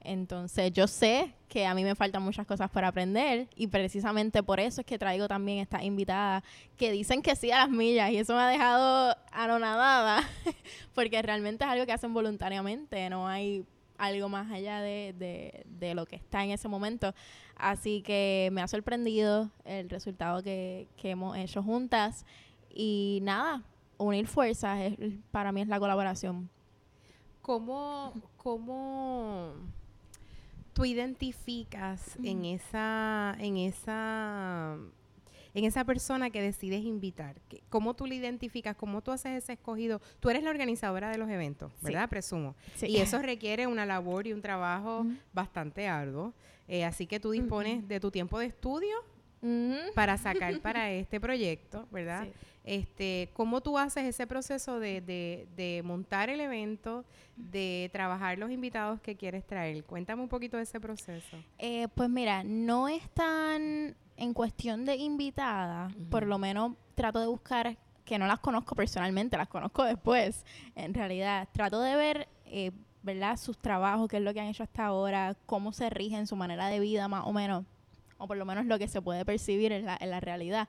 Entonces 0.05 0.71
yo 0.73 0.87
sé 0.87 1.35
que 1.49 1.67
a 1.67 1.75
mí 1.75 1.83
me 1.83 1.95
faltan 1.95 2.23
muchas 2.23 2.47
cosas 2.47 2.71
para 2.71 2.89
aprender 2.89 3.49
y 3.57 3.69
precisamente 3.69 4.43
por 4.43 4.61
eso 4.61 4.83
es 4.83 4.87
que 4.87 4.99
traigo 4.99 5.27
también 5.27 5.61
estas 5.61 5.83
invitadas 5.83 6.43
que 6.77 6.93
dicen 6.93 7.23
que 7.23 7.35
sí 7.35 7.51
a 7.51 7.61
las 7.61 7.71
millas 7.71 8.11
y 8.11 8.19
eso 8.19 8.35
me 8.35 8.43
ha 8.43 8.49
dejado 8.49 9.17
anonadada 9.33 10.29
porque 10.95 11.23
realmente 11.23 11.65
es 11.65 11.71
algo 11.71 11.87
que 11.87 11.93
hacen 11.93 12.13
voluntariamente, 12.13 13.09
no 13.09 13.27
hay 13.27 13.65
algo 14.05 14.29
más 14.29 14.51
allá 14.51 14.81
de, 14.81 15.15
de, 15.19 15.65
de 15.67 15.95
lo 15.95 16.07
que 16.07 16.17
está 16.17 16.45
en 16.45 16.51
ese 16.51 16.69
momento. 16.69 17.15
Así 17.57 18.03
que 18.03 18.49
me 18.53 18.63
ha 18.63 18.69
sorprendido 18.69 19.51
el 19.65 19.89
resultado 19.89 20.43
que, 20.43 20.89
hemos 21.03 21.37
hecho 21.37 21.63
juntas. 21.63 22.25
Y 22.71 23.21
nada, 23.23 23.63
unir 23.99 24.27
fuerzas 24.27 24.95
para 25.31 25.53
mí 25.53 25.61
es 25.61 25.69
la 25.69 25.79
colaboración. 25.79 26.51
¿Cómo, 27.43 28.13
cómo 28.37 29.53
tú 30.73 30.85
identificas 30.85 32.17
en 32.23 32.45
esa, 32.47 33.37
en 33.39 33.59
esa 33.59 34.79
en 35.55 35.65
esa 35.65 35.85
persona 35.85 36.31
que 36.31 36.43
decides 36.43 36.83
invitar? 36.85 37.37
¿Cómo 37.69 37.95
tú 37.95 38.07
la 38.07 38.15
identificas? 38.15 38.77
¿Cómo 38.77 39.03
tú 39.03 39.13
haces 39.13 39.43
ese 39.43 39.55
escogido? 39.55 40.01
Tú 40.21 40.31
eres 40.31 40.43
la 40.43 40.51
organizadora 40.51 41.11
de 41.11 41.19
los 41.19 41.31
eventos, 41.31 41.73
¿verdad? 41.81 42.09
Presumo. 42.09 42.55
Y 42.83 42.99
eso 42.99 43.21
requiere 43.23 43.67
una 43.67 43.87
labor 43.87 44.27
y 44.27 44.33
un 44.33 44.43
trabajo 44.43 45.07
bastante 45.33 45.89
arduo. 45.89 46.35
Eh, 46.67 46.85
así 46.85 47.07
que 47.07 47.21
tú 47.21 47.31
dispones 47.31 47.87
de 47.89 48.01
tu 48.01 48.11
tiempo 48.11 48.39
de 48.39 48.47
estudio 48.47 48.97
para 49.95 50.17
sacar 50.17 50.59
para 50.61 50.91
este 50.93 51.21
proyecto, 51.21 51.87
¿verdad? 51.91 52.27
Este, 52.65 53.29
¿Cómo 53.35 53.61
tú 53.61 53.77
haces 53.77 54.05
ese 54.05 54.27
proceso 54.27 54.81
de, 54.81 55.03
de, 55.55 55.83
montar 55.85 56.31
el 56.31 56.41
evento, 56.41 57.05
de 57.37 57.91
trabajar 57.93 58.39
los 58.39 58.51
invitados 58.51 59.03
que 59.03 59.17
quieres 59.17 59.47
traer? 59.47 59.85
Cuéntame 59.85 60.23
un 60.23 60.31
poquito 60.31 60.57
de 60.57 60.63
ese 60.63 60.81
proceso. 60.81 61.37
Eh, 61.59 61.89
pues 61.95 62.09
mira, 62.09 62.43
no 62.43 62.89
es 62.89 63.07
tan 63.11 63.95
en 64.17 64.35
cuestión 64.35 64.85
de 64.85 64.97
invitada, 64.97 65.91
por 66.11 66.27
lo 66.27 66.39
menos 66.39 66.73
trato 66.95 67.21
de 67.21 67.27
buscar 67.27 67.77
que 68.05 68.19
no 68.19 68.27
las 68.27 68.41
conozco 68.41 68.75
personalmente, 68.75 69.37
las 69.37 69.49
conozco 69.49 69.85
después. 69.85 70.45
En 70.77 70.95
realidad, 70.95 71.49
trato 71.53 71.81
de 71.81 71.97
ver, 71.97 72.29
eh, 72.47 72.71
¿verdad? 73.03 73.37
Sus 73.37 73.59
trabajos, 73.59 74.09
qué 74.09 74.19
es 74.19 74.23
lo 74.23 74.33
que 74.35 74.41
han 74.41 74.47
hecho 74.47 74.63
hasta 74.63 74.87
ahora, 74.87 75.37
cómo 75.47 75.73
se 75.73 75.91
rigen 75.91 76.27
su 76.27 76.37
manera 76.37 76.67
de 76.69 76.81
vida, 76.81 77.09
más 77.09 77.25
o 77.27 77.33
menos, 77.33 77.65
o 78.19 78.27
por 78.27 78.37
lo 78.37 78.45
menos 78.45 78.67
lo 78.67 78.79
que 78.79 78.89
se 78.89 79.03
puede 79.03 79.25
percibir 79.25 79.73
en 79.73 79.87
la, 79.87 79.97
en 80.01 80.11
la 80.11 80.21
realidad. 80.21 80.69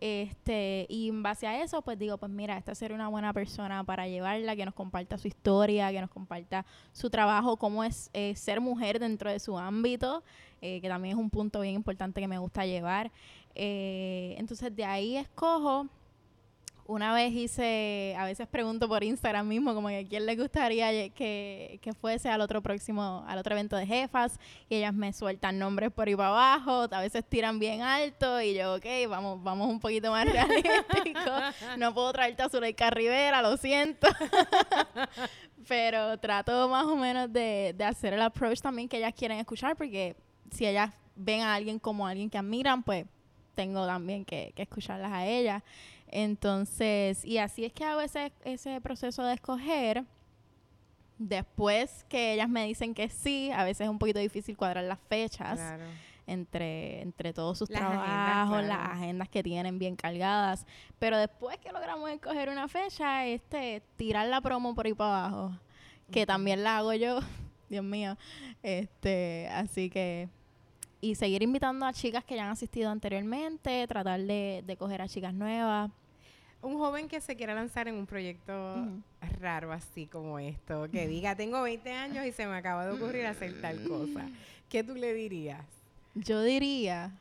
Este, 0.00 0.86
y 0.88 1.08
en 1.08 1.24
base 1.24 1.48
a 1.48 1.60
eso, 1.60 1.82
pues 1.82 1.98
digo, 1.98 2.18
pues 2.18 2.30
mira, 2.30 2.56
esta 2.56 2.74
sería 2.76 2.94
una 2.94 3.08
buena 3.08 3.32
persona 3.32 3.82
para 3.82 4.06
llevarla, 4.06 4.54
que 4.54 4.64
nos 4.64 4.74
comparta 4.74 5.18
su 5.18 5.26
historia, 5.26 5.90
que 5.90 6.00
nos 6.00 6.10
comparta 6.10 6.64
su 6.92 7.10
trabajo, 7.10 7.56
cómo 7.56 7.82
es 7.82 8.08
eh, 8.12 8.34
ser 8.36 8.60
mujer 8.60 9.00
dentro 9.00 9.30
de 9.30 9.40
su 9.40 9.58
ámbito, 9.58 10.22
eh, 10.62 10.80
que 10.80 10.88
también 10.88 11.16
es 11.16 11.20
un 11.20 11.30
punto 11.30 11.60
bien 11.60 11.74
importante 11.74 12.20
que 12.20 12.28
me 12.28 12.38
gusta 12.38 12.64
llevar. 12.64 13.10
Eh, 13.56 14.36
entonces 14.38 14.74
de 14.74 14.84
ahí 14.84 15.16
escojo 15.16 15.88
una 16.88 17.12
vez 17.12 17.34
hice, 17.34 18.16
a 18.16 18.24
veces 18.24 18.48
pregunto 18.48 18.88
por 18.88 19.04
Instagram 19.04 19.46
mismo, 19.46 19.74
como 19.74 19.88
que 19.88 20.06
quién 20.08 20.24
le 20.24 20.36
gustaría 20.36 21.10
que, 21.10 21.78
que, 21.82 21.92
fuese 21.92 22.30
al 22.30 22.40
otro 22.40 22.62
próximo, 22.62 23.26
al 23.28 23.38
otro 23.38 23.54
evento 23.54 23.76
de 23.76 23.86
jefas, 23.86 24.40
y 24.70 24.76
ellas 24.76 24.94
me 24.94 25.12
sueltan 25.12 25.58
nombres 25.58 25.92
por 25.92 26.08
ahí 26.08 26.16
para 26.16 26.30
abajo, 26.30 26.88
a 26.90 27.00
veces 27.02 27.26
tiran 27.28 27.58
bien 27.58 27.82
alto, 27.82 28.40
y 28.40 28.54
yo, 28.54 28.76
ok, 28.76 28.86
vamos, 29.06 29.42
vamos 29.42 29.68
un 29.68 29.78
poquito 29.80 30.10
más 30.10 30.24
realístico, 30.32 31.30
no 31.76 31.92
puedo 31.92 32.10
traerte 32.14 32.42
a 32.42 32.48
Zuleika 32.48 32.88
Rivera, 32.88 33.42
lo 33.42 33.58
siento, 33.58 34.08
pero 35.68 36.18
trato 36.18 36.70
más 36.70 36.86
o 36.86 36.96
menos 36.96 37.30
de, 37.30 37.74
de 37.76 37.84
hacer 37.84 38.14
el 38.14 38.22
approach 38.22 38.60
también 38.60 38.88
que 38.88 38.96
ellas 38.96 39.12
quieren 39.14 39.38
escuchar, 39.38 39.76
porque 39.76 40.16
si 40.50 40.66
ellas 40.66 40.90
ven 41.14 41.42
a 41.42 41.54
alguien 41.54 41.78
como 41.78 42.06
alguien 42.06 42.30
que 42.30 42.38
admiran, 42.38 42.82
pues 42.82 43.04
tengo 43.54 43.86
también 43.86 44.24
que 44.24 44.54
escucharlas 44.56 45.12
a 45.12 45.26
ellas. 45.26 45.62
Entonces, 46.10 47.24
y 47.24 47.38
así 47.38 47.64
es 47.64 47.72
que 47.72 47.84
hago 47.84 48.00
ese, 48.00 48.32
ese 48.44 48.80
proceso 48.80 49.22
de 49.24 49.34
escoger. 49.34 50.04
Después 51.18 52.04
que 52.08 52.34
ellas 52.34 52.48
me 52.48 52.64
dicen 52.64 52.94
que 52.94 53.08
sí, 53.08 53.50
a 53.50 53.64
veces 53.64 53.82
es 53.82 53.88
un 53.88 53.98
poquito 53.98 54.20
difícil 54.20 54.56
cuadrar 54.56 54.84
las 54.84 55.00
fechas 55.08 55.60
entre, 56.28 57.00
entre 57.00 57.32
todos 57.32 57.58
sus 57.58 57.68
trabajos, 57.68 58.62
las 58.62 58.90
agendas 58.90 59.28
que 59.28 59.42
tienen 59.42 59.78
bien 59.80 59.96
cargadas. 59.96 60.64
Pero 61.00 61.18
después 61.18 61.58
que 61.58 61.72
logramos 61.72 62.08
escoger 62.10 62.48
una 62.50 62.68
fecha, 62.68 63.26
este, 63.26 63.82
tirar 63.96 64.28
la 64.28 64.40
promo 64.40 64.76
por 64.76 64.86
ahí 64.86 64.94
para 64.94 65.26
abajo, 65.26 65.58
que 66.12 66.24
también 66.24 66.62
la 66.62 66.78
hago 66.78 66.92
yo, 66.94 67.18
Dios 67.68 67.84
mío. 67.84 68.16
Este, 68.62 69.48
así 69.52 69.90
que 69.90 70.28
y 71.00 71.14
seguir 71.14 71.42
invitando 71.42 71.86
a 71.86 71.92
chicas 71.92 72.24
que 72.24 72.36
ya 72.36 72.44
han 72.44 72.50
asistido 72.50 72.90
anteriormente, 72.90 73.86
tratar 73.86 74.20
de, 74.20 74.62
de 74.66 74.76
coger 74.76 75.02
a 75.02 75.08
chicas 75.08 75.32
nuevas. 75.32 75.90
Un 76.60 76.76
joven 76.76 77.08
que 77.08 77.20
se 77.20 77.36
quiera 77.36 77.54
lanzar 77.54 77.86
en 77.86 77.94
un 77.94 78.06
proyecto 78.06 78.86
raro 79.40 79.72
así 79.72 80.06
como 80.06 80.38
esto, 80.40 80.88
que 80.90 81.06
diga, 81.06 81.36
tengo 81.36 81.62
20 81.62 81.92
años 81.92 82.26
y 82.26 82.32
se 82.32 82.46
me 82.46 82.56
acaba 82.56 82.84
de 82.84 82.92
ocurrir 82.92 83.26
hacer 83.26 83.60
tal 83.60 83.82
cosa. 83.84 84.28
¿Qué 84.68 84.82
tú 84.82 84.94
le 84.94 85.14
dirías? 85.14 85.64
Yo 86.14 86.42
diría, 86.42 87.12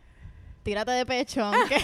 tírate 0.63 0.91
de 0.91 1.05
pecho, 1.05 1.43
aunque 1.43 1.77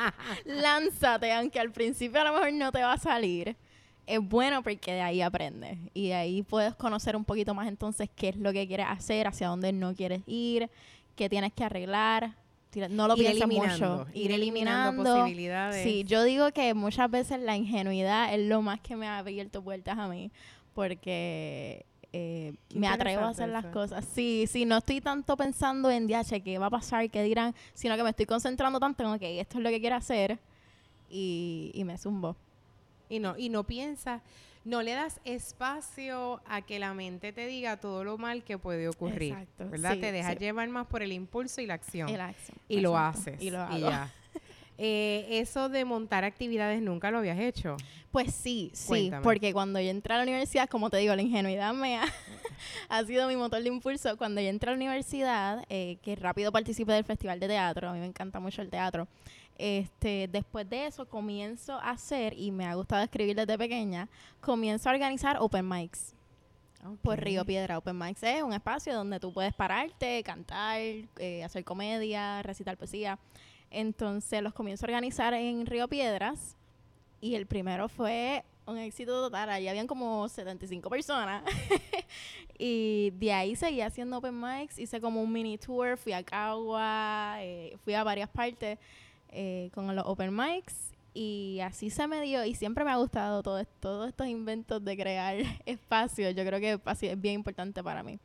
lánzate, 0.46 1.30
aunque 1.32 1.60
al 1.60 1.72
principio 1.72 2.22
a 2.22 2.24
lo 2.24 2.32
mejor 2.32 2.52
no 2.54 2.72
te 2.72 2.82
va 2.82 2.94
a 2.94 2.98
salir 2.98 3.54
es 4.10 4.28
bueno 4.28 4.62
porque 4.62 4.92
de 4.92 5.00
ahí 5.00 5.22
aprendes 5.22 5.78
y 5.94 6.08
de 6.08 6.14
ahí 6.14 6.42
puedes 6.42 6.74
conocer 6.74 7.14
un 7.14 7.24
poquito 7.24 7.54
más 7.54 7.68
entonces 7.68 8.10
qué 8.14 8.30
es 8.30 8.36
lo 8.36 8.52
que 8.52 8.66
quieres 8.66 8.86
hacer, 8.88 9.28
hacia 9.28 9.46
dónde 9.46 9.72
no 9.72 9.94
quieres 9.94 10.22
ir, 10.26 10.68
qué 11.14 11.28
tienes 11.28 11.52
que 11.52 11.64
arreglar. 11.64 12.34
No 12.90 13.08
lo 13.08 13.16
pienses 13.16 13.46
mucho. 13.48 14.06
Ir, 14.14 14.30
eliminando, 14.30 15.02
posibilidades. 15.02 15.82
Sí, 15.82 16.04
yo 16.04 16.22
digo 16.22 16.52
que 16.52 16.72
muchas 16.74 17.10
veces 17.10 17.40
la 17.40 17.56
ingenuidad 17.56 18.32
es 18.32 18.46
lo 18.46 18.62
más 18.62 18.80
que 18.80 18.96
me 18.96 19.06
ha 19.08 19.18
abierto 19.18 19.62
puertas 19.62 19.98
a 19.98 20.06
mí 20.06 20.30
porque 20.74 21.84
eh, 22.12 22.54
me 22.74 22.86
atrevo 22.88 23.24
a 23.24 23.28
hacer 23.30 23.48
las 23.48 23.66
cosas. 23.66 24.04
Sí, 24.12 24.46
sí, 24.48 24.64
no 24.64 24.78
estoy 24.78 25.00
tanto 25.00 25.36
pensando 25.36 25.90
en, 25.90 26.06
DH, 26.06 26.42
qué 26.44 26.58
va 26.58 26.66
a 26.66 26.70
pasar, 26.70 27.08
qué 27.10 27.22
dirán, 27.22 27.54
sino 27.74 27.96
que 27.96 28.02
me 28.02 28.10
estoy 28.10 28.26
concentrando 28.26 28.78
tanto 28.80 29.04
en, 29.12 29.18
que 29.18 29.40
esto 29.40 29.58
es 29.58 29.64
lo 29.64 29.70
que 29.70 29.80
quiero 29.80 29.96
hacer 29.96 30.38
y, 31.08 31.72
y 31.74 31.84
me 31.84 31.98
zumbo 31.98 32.36
y 33.10 33.18
no, 33.18 33.36
y 33.36 33.50
no 33.50 33.64
piensas, 33.64 34.22
no 34.64 34.82
le 34.82 34.92
das 34.92 35.20
espacio 35.24 36.40
a 36.46 36.62
que 36.62 36.78
la 36.78 36.94
mente 36.94 37.32
te 37.32 37.46
diga 37.46 37.78
todo 37.78 38.04
lo 38.04 38.16
mal 38.16 38.44
que 38.44 38.56
puede 38.56 38.88
ocurrir. 38.88 39.32
Exacto. 39.32 39.68
¿Verdad? 39.68 39.98
te 39.98 40.12
dejas 40.12 40.38
llevar 40.38 40.68
más 40.68 40.86
por 40.86 41.02
el 41.02 41.12
impulso 41.12 41.60
y 41.60 41.66
la 41.66 41.74
acción. 41.74 42.08
Y, 42.68 42.80
lo 42.80 42.96
haces. 42.96 43.40
Y 43.40 43.50
lo 43.50 43.60
hago. 43.60 43.78
ya. 43.78 44.12
Eh, 44.82 45.26
eso 45.40 45.68
de 45.68 45.84
montar 45.84 46.24
actividades 46.24 46.80
nunca 46.80 47.10
lo 47.10 47.18
habías 47.18 47.38
hecho. 47.38 47.76
Pues 48.10 48.34
sí, 48.34 48.70
sí, 48.72 49.12
porque 49.22 49.52
cuando 49.52 49.78
yo 49.78 49.90
entré 49.90 50.14
a 50.14 50.16
la 50.16 50.22
universidad, 50.22 50.70
como 50.70 50.88
te 50.88 50.96
digo, 50.96 51.14
la 51.14 51.20
ingenuidad 51.20 51.74
me 51.74 51.98
ha, 51.98 52.04
ha 52.88 53.04
sido 53.04 53.28
mi 53.28 53.36
motor 53.36 53.62
de 53.62 53.68
impulso. 53.68 54.16
Cuando 54.16 54.40
yo 54.40 54.48
entré 54.48 54.70
a 54.70 54.72
la 54.72 54.76
universidad, 54.76 55.66
eh, 55.68 55.98
que 56.02 56.16
rápido 56.16 56.50
participé 56.50 56.92
del 56.92 57.04
festival 57.04 57.38
de 57.40 57.48
teatro, 57.48 57.90
a 57.90 57.92
mí 57.92 58.00
me 58.00 58.06
encanta 58.06 58.40
mucho 58.40 58.62
el 58.62 58.70
teatro. 58.70 59.06
Este, 59.58 60.28
después 60.32 60.66
de 60.70 60.86
eso 60.86 61.06
comienzo 61.06 61.74
a 61.74 61.90
hacer, 61.90 62.32
y 62.38 62.50
me 62.50 62.64
ha 62.64 62.72
gustado 62.72 63.02
escribir 63.04 63.36
desde 63.36 63.58
pequeña, 63.58 64.08
comienzo 64.40 64.88
a 64.88 64.92
organizar 64.92 65.36
open 65.40 65.68
mics. 65.68 66.14
Por 67.02 67.20
Río 67.20 67.44
Piedra 67.44 67.76
Open 67.76 67.98
Mics 67.98 68.22
es 68.22 68.42
un 68.42 68.54
espacio 68.54 68.94
donde 68.94 69.20
tú 69.20 69.34
puedes 69.34 69.52
pararte, 69.52 70.22
cantar, 70.22 70.80
eh, 70.80 71.44
hacer 71.44 71.62
comedia, 71.64 72.42
recitar 72.42 72.78
poesía. 72.78 73.18
Entonces 73.70 74.42
los 74.42 74.52
comienzo 74.52 74.84
a 74.84 74.88
organizar 74.88 75.32
en 75.34 75.64
Río 75.66 75.88
Piedras 75.88 76.56
y 77.20 77.34
el 77.34 77.46
primero 77.46 77.88
fue 77.88 78.44
un 78.66 78.78
éxito 78.78 79.12
total. 79.12 79.50
Allí 79.50 79.68
habían 79.68 79.86
como 79.86 80.28
75 80.28 80.88
personas. 80.90 81.44
y 82.58 83.10
de 83.18 83.32
ahí 83.32 83.56
seguí 83.56 83.80
haciendo 83.80 84.18
open 84.18 84.40
mics. 84.40 84.78
Hice 84.78 85.00
como 85.00 85.22
un 85.22 85.32
mini 85.32 85.58
tour. 85.58 85.96
Fui 85.96 86.12
a 86.12 86.22
Cagua, 86.22 87.36
eh, 87.38 87.76
fui 87.84 87.94
a 87.94 88.04
varias 88.04 88.28
partes 88.28 88.78
eh, 89.30 89.70
con 89.74 89.94
los 89.94 90.04
open 90.06 90.34
mics 90.34 90.90
y 91.12 91.58
así 91.62 91.90
se 91.90 92.06
me 92.06 92.20
dio 92.20 92.44
y 92.44 92.54
siempre 92.54 92.84
me 92.84 92.92
ha 92.92 92.96
gustado 92.96 93.42
todo 93.42 93.64
todos 93.80 94.08
estos 94.08 94.26
inventos 94.28 94.84
de 94.84 94.96
crear 94.96 95.36
espacios. 95.66 96.34
Yo 96.34 96.44
creo 96.44 96.60
que 96.60 96.80
así 96.84 97.06
es 97.06 97.20
bien 97.20 97.36
importante 97.36 97.82
para 97.82 98.02
mí. 98.02 98.18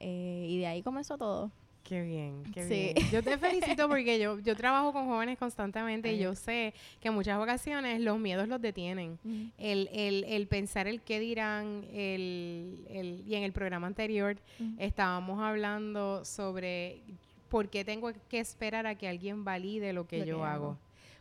Eh, 0.00 0.46
y 0.48 0.58
de 0.58 0.66
ahí 0.66 0.82
comenzó 0.82 1.16
todo. 1.16 1.50
Qué 1.88 2.02
bien, 2.02 2.42
qué 2.52 2.66
bien. 2.66 3.10
Yo 3.10 3.22
te 3.22 3.38
felicito 3.38 3.88
porque 3.88 4.18
yo, 4.18 4.38
yo 4.40 4.54
trabajo 4.54 4.92
con 4.92 5.06
jóvenes 5.06 5.38
constantemente 5.38 6.12
y 6.12 6.18
yo 6.18 6.34
sé 6.34 6.74
que 7.00 7.08
en 7.08 7.14
muchas 7.14 7.40
ocasiones 7.40 8.02
los 8.02 8.18
miedos 8.18 8.46
los 8.46 8.60
detienen. 8.60 9.18
el, 9.56 9.88
el, 9.92 10.24
el, 10.24 10.46
pensar 10.48 10.86
el 10.86 11.00
qué 11.00 11.18
dirán, 11.18 11.86
el, 11.94 12.84
el, 12.90 13.22
y 13.26 13.36
en 13.36 13.42
el 13.42 13.52
programa 13.52 13.86
anterior 13.86 14.36
estábamos 14.78 15.40
hablando 15.40 16.26
sobre 16.26 17.00
¿por 17.48 17.70
qué 17.70 17.86
tengo 17.86 18.12
que 18.28 18.38
esperar 18.38 18.86
a 18.86 18.94
que 18.94 19.08
alguien 19.08 19.42
valide 19.44 19.94
lo 19.94 20.06
que 20.06 20.26
yo 20.26 20.44
hago? 20.44 20.76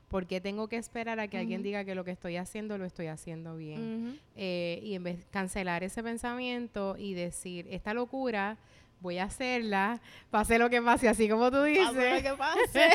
¿Por 0.10 0.26
qué 0.26 0.42
tengo 0.42 0.68
que 0.68 0.76
esperar 0.76 1.20
a 1.22 1.30
que 1.30 1.38
alguien 1.38 1.64
diga 1.64 1.86
que 1.86 1.96
lo 1.96 2.04
que 2.04 2.12
estoy 2.12 2.36
haciendo 2.36 2.78
lo 2.78 2.84
estoy 2.84 3.08
haciendo 3.08 3.56
bien? 3.56 4.20
Eh, 4.36 4.82
y 4.84 4.96
en 4.96 5.04
vez 5.04 5.20
de 5.20 5.24
cancelar 5.32 5.86
ese 5.86 6.04
pensamiento 6.04 6.98
y 6.98 7.14
decir, 7.14 7.68
esta 7.70 7.94
locura 7.94 8.58
voy 9.00 9.18
a 9.18 9.26
hacerla, 9.26 10.02
pase 10.30 10.58
lo 10.58 10.70
que 10.70 10.82
pase, 10.82 11.08
así 11.08 11.30
como 11.30 11.52
tú 11.52 11.64
dices. 11.64 11.86
Pase 11.86 12.16
lo 12.16 12.22
que 12.22 12.38
pase. 12.38 12.90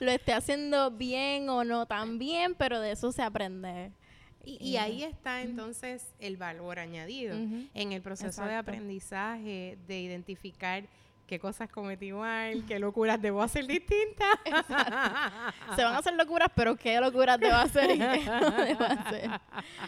lo 0.04 0.10
esté 0.10 0.32
haciendo 0.32 0.90
bien 0.90 1.48
o 1.48 1.64
no 1.64 1.86
tan 1.86 2.18
bien, 2.18 2.54
pero 2.54 2.80
de 2.80 2.92
eso 2.92 3.12
se 3.12 3.22
aprende. 3.22 3.92
Y, 4.42 4.76
ahí 4.78 5.02
está 5.02 5.42
entonces 5.42 6.14
el 6.18 6.38
valor 6.38 6.78
añadido 6.78 7.34
en 7.34 7.92
el 7.92 8.00
proceso 8.00 8.42
de 8.44 8.54
aprendizaje, 8.54 9.76
de 9.86 10.00
identificar 10.00 10.84
qué 11.30 11.38
cosas 11.38 11.70
cometí 11.70 12.10
mal, 12.10 12.66
qué 12.66 12.80
locuras 12.80 13.22
debo 13.22 13.40
hacer 13.40 13.64
distintas. 13.64 14.34
Se 15.76 15.84
van 15.84 15.94
a 15.94 15.98
hacer 16.00 16.14
locuras, 16.14 16.48
pero 16.56 16.74
qué 16.74 17.00
locuras 17.00 17.38
debo 17.38 17.54
hacer 17.54 17.88
y 17.92 17.98
qué 17.98 18.24
no 18.26 18.50
debo 18.50 18.82
hacer. 18.82 19.30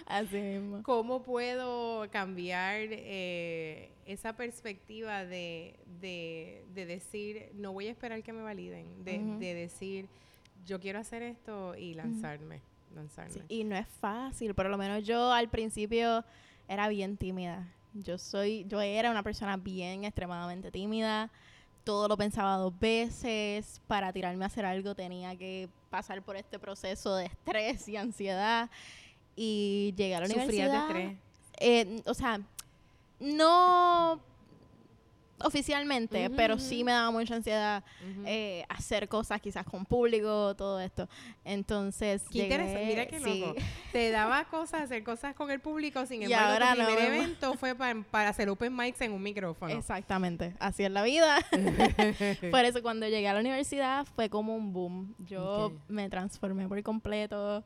Así 0.06 0.36
mismo. 0.36 0.84
¿Cómo 0.84 1.24
puedo 1.24 2.08
cambiar 2.12 2.82
eh, 2.90 3.90
esa 4.06 4.36
perspectiva 4.36 5.24
de, 5.24 5.80
de, 6.00 6.64
de, 6.74 6.86
decir, 6.86 7.50
no 7.54 7.72
voy 7.72 7.88
a 7.88 7.90
esperar 7.90 8.22
que 8.22 8.32
me 8.32 8.42
validen, 8.42 9.02
de, 9.02 9.18
de 9.40 9.54
decir, 9.54 10.06
yo 10.64 10.78
quiero 10.78 11.00
hacer 11.00 11.24
esto 11.24 11.74
y 11.74 11.94
lanzarme? 11.94 12.62
lanzarme. 12.94 13.42
y 13.48 13.64
no 13.64 13.74
es 13.74 13.88
fácil, 13.88 14.54
por 14.54 14.70
lo 14.70 14.78
menos 14.78 15.04
yo 15.04 15.32
al 15.32 15.48
principio 15.48 16.24
era 16.68 16.86
bien 16.86 17.16
tímida 17.16 17.66
yo 17.94 18.18
soy, 18.18 18.64
yo 18.68 18.80
era 18.80 19.10
una 19.10 19.22
persona 19.22 19.56
bien 19.56 20.04
extremadamente 20.04 20.70
tímida. 20.70 21.30
Todo 21.84 22.08
lo 22.08 22.16
pensaba 22.16 22.56
dos 22.56 22.78
veces. 22.78 23.80
Para 23.86 24.12
tirarme 24.12 24.44
a 24.44 24.46
hacer 24.46 24.64
algo 24.64 24.94
tenía 24.94 25.36
que 25.36 25.68
pasar 25.90 26.22
por 26.22 26.36
este 26.36 26.58
proceso 26.58 27.14
de 27.16 27.26
estrés 27.26 27.88
y 27.88 27.96
ansiedad. 27.96 28.70
Y 29.36 29.94
llegué 29.96 30.16
a 30.16 30.20
la 30.20 30.26
universidad. 30.26 30.70
de 30.70 30.78
estrés? 30.78 31.18
Eh, 31.58 32.02
o 32.06 32.14
sea, 32.14 32.40
no 33.20 34.20
oficialmente, 35.44 36.26
Ujú, 36.26 36.36
pero 36.36 36.54
ujú. 36.54 36.64
sí 36.64 36.84
me 36.84 36.92
daba 36.92 37.10
mucha 37.10 37.34
ansiedad 37.36 37.84
Ujú. 38.10 38.22
eh, 38.26 38.64
hacer 38.68 39.08
cosas 39.08 39.40
quizás 39.40 39.64
con 39.64 39.84
público, 39.84 40.54
todo 40.56 40.80
esto. 40.80 41.08
Entonces, 41.44 42.22
Qué 42.30 42.44
interesante, 42.44 42.80
llegué- 42.80 42.86
mira 42.86 43.06
qué 43.06 43.20
sí. 43.20 43.40
loco. 43.40 43.54
Te 43.92 44.10
daba 44.10 44.44
cosas, 44.44 44.82
hacer 44.82 45.02
cosas 45.04 45.34
con 45.34 45.50
el 45.50 45.60
público, 45.60 46.04
sin 46.06 46.22
Y 46.22 46.24
embargo, 46.26 46.52
ahora 46.52 46.72
tu 46.74 46.78
no 46.80 46.86
primer 46.86 47.10
vemos. 47.10 47.24
evento 47.26 47.54
fue 47.54 47.74
pa- 47.74 47.94
para 48.10 48.30
hacer 48.30 48.48
open 48.48 48.74
mics 48.76 49.00
en 49.00 49.12
un 49.12 49.22
micrófono. 49.22 49.72
Exactamente, 49.72 50.54
así 50.60 50.84
es 50.84 50.90
la 50.90 51.02
vida. 51.02 51.38
Por 52.50 52.64
eso 52.64 52.82
cuando 52.82 53.06
llegué 53.08 53.28
a 53.28 53.34
la 53.34 53.40
universidad 53.40 54.06
fue 54.14 54.28
como 54.30 54.54
un 54.54 54.72
boom. 54.72 55.14
Yo 55.18 55.66
Ok. 55.66 55.72
me 55.88 56.08
transformé 56.08 56.66
por 56.68 56.82
completo. 56.82 57.64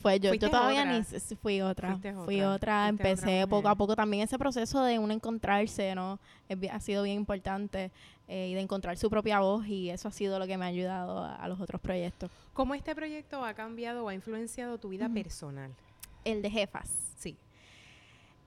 Fue 0.00 0.20
yo, 0.20 0.34
yo 0.34 0.50
todavía 0.50 0.82
otra. 0.82 0.98
ni 0.98 1.36
fui 1.36 1.60
otra. 1.60 1.90
Fuiste 1.90 2.12
Fui 2.12 2.40
otra, 2.42 2.44
otra, 2.44 2.44
fuiste 2.44 2.44
otra 2.44 2.88
empecé 2.88 3.46
poco 3.46 3.68
a 3.68 3.74
poco 3.74 3.96
también 3.96 4.22
ese 4.22 4.38
proceso 4.38 4.82
de 4.84 4.98
uno 4.98 5.12
encontrarse, 5.12 5.94
¿no? 5.94 6.18
Es 6.48 6.58
ha 6.70 6.80
sido 6.80 7.02
bien 7.02 7.16
importante 7.16 7.90
eh, 8.28 8.48
y 8.50 8.54
de 8.54 8.60
encontrar 8.60 8.96
su 8.98 9.08
propia 9.10 9.40
voz 9.40 9.66
y 9.66 9.90
eso 9.90 10.08
ha 10.08 10.12
sido 10.12 10.38
lo 10.38 10.46
que 10.46 10.56
me 10.58 10.64
ha 10.64 10.68
ayudado 10.68 11.18
a, 11.24 11.34
a 11.36 11.48
los 11.48 11.60
otros 11.60 11.80
proyectos. 11.80 12.30
¿Cómo 12.52 12.74
este 12.74 12.94
proyecto 12.94 13.44
ha 13.44 13.54
cambiado 13.54 14.04
o 14.04 14.08
ha 14.08 14.14
influenciado 14.14 14.78
tu 14.78 14.88
vida 14.90 15.06
Ujú. 15.06 15.14
personal? 15.14 15.72
El 16.24 16.42
de 16.42 16.50
jefas. 16.50 16.90
Sí. 17.18 17.36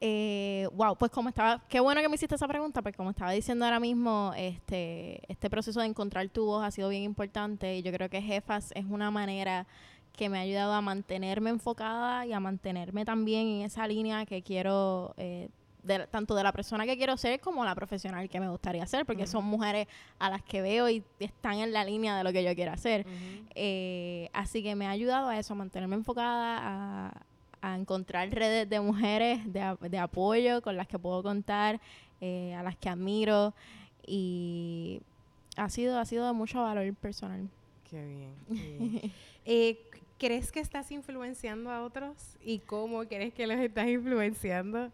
Eh, 0.02 0.68
wow, 0.74 0.96
pues 0.96 1.12
como 1.12 1.28
estaba, 1.28 1.62
qué 1.68 1.82
bueno 1.82 2.02
que 2.02 2.08
me 2.08 2.16
hiciste 2.16 2.36
esa 2.36 2.48
pregunta, 2.48 2.82
porque 2.82 2.96
como 2.96 3.10
estaba 3.10 3.32
diciendo 3.32 3.66
ahora 3.66 3.82
mismo, 3.82 4.32
este, 4.38 5.22
este 5.32 5.50
proceso 5.50 5.82
de 5.82 5.88
encontrar 5.88 6.30
tu 6.30 6.46
voz 6.46 6.64
ha 6.64 6.72
sido 6.72 6.88
bien 6.88 7.04
importante 7.04 7.76
y 7.78 7.82
yo 7.82 7.92
creo 7.92 8.10
que 8.10 8.22
Jefas 8.22 8.72
es 8.76 8.86
una 8.86 9.12
manera 9.12 9.68
que 10.16 10.30
me 10.30 10.38
ha 10.38 10.42
ayudado 10.42 10.74
a 10.74 10.82
mantenerme 10.82 11.50
enfocada 11.50 12.26
y 12.26 12.34
a 12.34 12.40
mantenerme 12.40 13.06
también 13.06 13.48
en 13.48 13.62
esa 13.62 13.88
línea 13.88 14.26
que 14.26 14.42
quiero, 14.42 15.14
eh, 15.18 15.50
de- 15.84 16.08
tanto 16.08 16.36
de 16.36 16.44
la 16.44 16.52
persona 16.52 16.86
que 16.86 16.98
quiero 16.98 17.16
ser 17.16 17.40
como 17.40 17.64
la 17.64 17.74
profesional 17.74 18.28
que 18.28 18.40
me 18.42 18.50
gustaría 18.50 18.86
ser, 18.86 19.06
porque 19.06 19.24
son 19.28 19.46
mujeres 19.46 19.88
a 20.20 20.30
las 20.30 20.44
que 20.44 20.62
veo 20.62 20.90
y 20.90 21.04
están 21.20 21.60
en 21.60 21.72
la 21.72 21.86
línea 21.86 22.18
de 22.18 22.24
lo 22.26 22.34
que 22.34 22.44
yo 22.44 22.54
quiero 22.54 22.74
hacer. 22.74 23.06
Eh, 23.56 24.30
así 24.34 24.62
que 24.62 24.76
me 24.76 24.88
ha 24.88 24.92
ayudado 24.92 25.30
a 25.30 25.40
eso, 25.40 25.54
a 25.54 25.56
mantenerme 25.56 25.96
enfocada, 25.96 26.60
a, 26.62 27.12
a 27.62 27.76
encontrar 27.76 28.30
redes 28.30 28.70
de 28.70 28.80
mujeres 28.82 29.42
de, 29.52 29.78
de 29.90 29.98
apoyo 30.00 30.62
con 30.62 30.76
las 30.76 30.88
que 30.88 31.00
puedo 31.00 31.24
contar, 31.24 31.80
eh, 32.20 32.54
a 32.56 32.64
las 32.64 32.76
que 32.76 32.90
admiro 32.90 33.54
y 34.06 35.02
ha 35.56 35.70
sido, 35.70 36.00
ha 36.00 36.06
sido 36.06 36.26
de 36.28 36.34
mucho 36.34 36.62
valor 36.62 36.94
personal. 36.96 37.48
Qué 37.90 38.06
bien. 38.06 39.12
Eh, 39.52 39.80
¿Crees 40.20 40.52
que 40.52 40.60
estás 40.60 40.92
influenciando 40.92 41.72
a 41.72 41.82
otros? 41.82 42.38
¿Y 42.44 42.60
cómo 42.60 43.04
crees 43.06 43.34
que 43.34 43.48
los 43.48 43.58
estás 43.58 43.88
influenciando? 43.88 44.92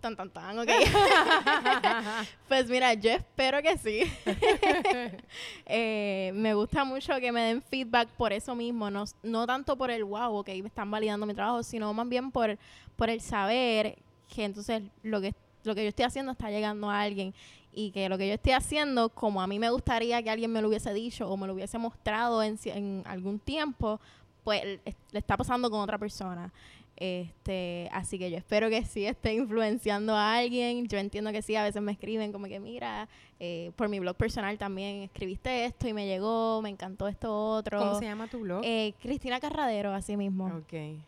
Tan, 0.00 0.14
tan, 0.14 0.30
tan, 0.30 0.58
ok. 0.58 0.68
pues 2.48 2.68
mira, 2.68 2.92
yo 2.94 3.10
espero 3.10 3.62
que 3.62 3.78
sí. 3.78 4.02
Eh, 5.66 6.32
me 6.34 6.54
gusta 6.54 6.84
mucho 6.84 7.18
que 7.20 7.32
me 7.32 7.40
den 7.42 7.62
feedback 7.62 8.08
por 8.10 8.32
eso 8.32 8.54
mismo, 8.54 8.90
no, 8.90 9.04
no 9.22 9.46
tanto 9.46 9.76
por 9.76 9.90
el 9.90 10.04
wow, 10.04 10.34
ok, 10.36 10.48
me 10.48 10.68
están 10.68 10.90
validando 10.90 11.26
mi 11.26 11.34
trabajo, 11.34 11.62
sino 11.62 11.92
más 11.94 12.08
bien 12.08 12.30
por, 12.30 12.58
por 12.96 13.10
el 13.10 13.20
saber 13.20 13.98
que 14.34 14.44
entonces 14.44 14.82
lo 15.02 15.20
que, 15.20 15.34
lo 15.64 15.74
que 15.74 15.82
yo 15.82 15.88
estoy 15.88 16.04
haciendo 16.04 16.32
está 16.32 16.50
llegando 16.50 16.90
a 16.90 17.02
alguien 17.02 17.34
y 17.78 17.92
que 17.92 18.08
lo 18.08 18.18
que 18.18 18.26
yo 18.26 18.34
estoy 18.34 18.54
haciendo, 18.54 19.08
como 19.08 19.40
a 19.40 19.46
mí 19.46 19.60
me 19.60 19.70
gustaría 19.70 20.20
que 20.20 20.30
alguien 20.30 20.50
me 20.50 20.60
lo 20.60 20.66
hubiese 20.66 20.92
dicho 20.92 21.30
o 21.30 21.36
me 21.36 21.46
lo 21.46 21.54
hubiese 21.54 21.78
mostrado 21.78 22.42
en, 22.42 22.58
en 22.64 23.04
algún 23.06 23.38
tiempo, 23.38 24.00
pues 24.42 24.64
le 24.64 24.80
le 25.12 25.18
está 25.20 25.36
pasando 25.36 25.70
con 25.70 25.78
otra 25.78 25.96
persona. 25.96 26.52
Este, 26.96 27.88
así 27.92 28.18
que 28.18 28.28
yo 28.28 28.36
espero 28.36 28.68
que 28.68 28.84
sí 28.84 29.06
esté 29.06 29.32
influenciando 29.34 30.12
a 30.16 30.38
alguien. 30.38 30.88
Yo 30.88 30.98
entiendo 30.98 31.30
que 31.30 31.40
sí, 31.40 31.54
a 31.54 31.62
veces 31.62 31.80
me 31.80 31.92
escriben 31.92 32.32
como 32.32 32.46
que, 32.46 32.58
mira, 32.58 33.08
eh, 33.38 33.70
por 33.76 33.88
mi 33.88 34.00
blog 34.00 34.16
personal 34.16 34.58
también 34.58 35.02
escribiste 35.04 35.64
esto 35.64 35.86
y 35.86 35.92
me 35.92 36.06
llegó, 36.08 36.60
me 36.60 36.70
encantó 36.70 37.06
esto 37.06 37.32
otro. 37.32 37.78
¿Cómo 37.78 37.98
se 38.00 38.06
llama 38.06 38.26
tu 38.26 38.40
blog? 38.40 38.62
Eh, 38.64 38.94
Cristina 39.00 39.38
Carradero, 39.38 39.94
así 39.94 40.16
mismo. 40.16 40.46
ok. 40.46 40.98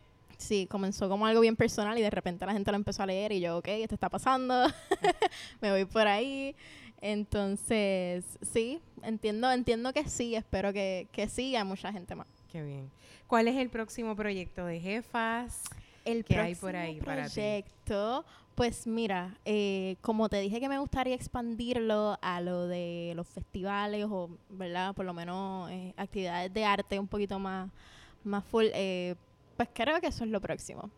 Sí, 0.41 0.65
comenzó 0.65 1.07
como 1.07 1.27
algo 1.27 1.39
bien 1.39 1.55
personal 1.55 1.97
y 1.97 2.01
de 2.01 2.09
repente 2.09 2.45
la 2.47 2.53
gente 2.53 2.71
lo 2.71 2.75
empezó 2.75 3.03
a 3.03 3.05
leer 3.05 3.31
y 3.31 3.39
yo, 3.39 3.59
ok, 3.59 3.67
esto 3.67 3.93
está 3.93 4.09
pasando, 4.09 4.65
me 5.61 5.69
voy 5.71 5.85
por 5.85 6.07
ahí. 6.07 6.55
Entonces, 6.99 8.25
sí, 8.41 8.79
entiendo, 9.03 9.51
entiendo 9.51 9.93
que 9.93 10.07
sí, 10.09 10.35
espero 10.35 10.73
que, 10.73 11.07
que 11.11 11.29
siga 11.29 11.63
mucha 11.63 11.93
gente 11.93 12.15
más. 12.15 12.27
Qué 12.51 12.63
bien. 12.63 12.89
¿Cuál 13.27 13.47
es 13.47 13.55
el 13.55 13.69
próximo 13.69 14.15
proyecto 14.15 14.65
de 14.65 14.79
jefas? 14.79 15.63
El 16.05 16.25
¿Qué 16.25 16.37
hay 16.37 16.55
por 16.55 16.75
ahí 16.75 16.99
para 16.99 17.27
ti? 17.27 17.33
proyecto, 17.35 18.25
pues 18.55 18.87
mira, 18.87 19.37
eh, 19.45 19.95
como 20.01 20.27
te 20.27 20.41
dije 20.41 20.59
que 20.59 20.67
me 20.67 20.79
gustaría 20.79 21.13
expandirlo 21.15 22.17
a 22.21 22.41
lo 22.41 22.67
de 22.67 23.13
los 23.15 23.27
festivales 23.27 24.07
o, 24.09 24.29
¿verdad? 24.49 24.95
Por 24.95 25.05
lo 25.05 25.13
menos 25.13 25.69
eh, 25.69 25.93
actividades 25.97 26.51
de 26.51 26.65
arte 26.65 26.99
un 26.99 27.07
poquito 27.07 27.37
más, 27.37 27.69
más 28.23 28.43
full, 28.43 28.65
eh, 28.73 29.15
pues 29.61 29.69
creo 29.75 30.01
que 30.01 30.07
eso 30.07 30.23
es 30.23 30.31
lo 30.31 30.41
próximo. 30.41 30.89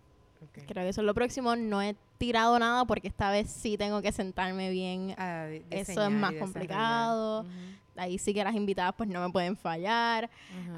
Creo 0.53 0.83
que 0.85 0.89
eso 0.89 1.01
es 1.01 1.05
lo 1.05 1.13
próximo. 1.13 1.53
No 1.57 1.81
he 1.81 1.97
tirado 2.17 2.57
nada 2.59 2.85
porque 2.85 3.09
esta 3.09 3.29
vez 3.29 3.49
sí 3.49 3.77
tengo 3.77 4.01
que 4.01 4.13
sentarme 4.13 4.69
bien. 4.69 5.13
A 5.17 5.49
Eso 5.69 6.01
es 6.01 6.09
más 6.09 6.33
complicado. 6.35 7.45
Ahí 7.97 8.17
sí 8.17 8.33
que 8.33 8.41
las 8.41 8.55
invitadas 8.55 8.93
pues 8.95 9.09
no 9.09 9.19
me 9.19 9.29
pueden 9.33 9.57
fallar. 9.57 10.29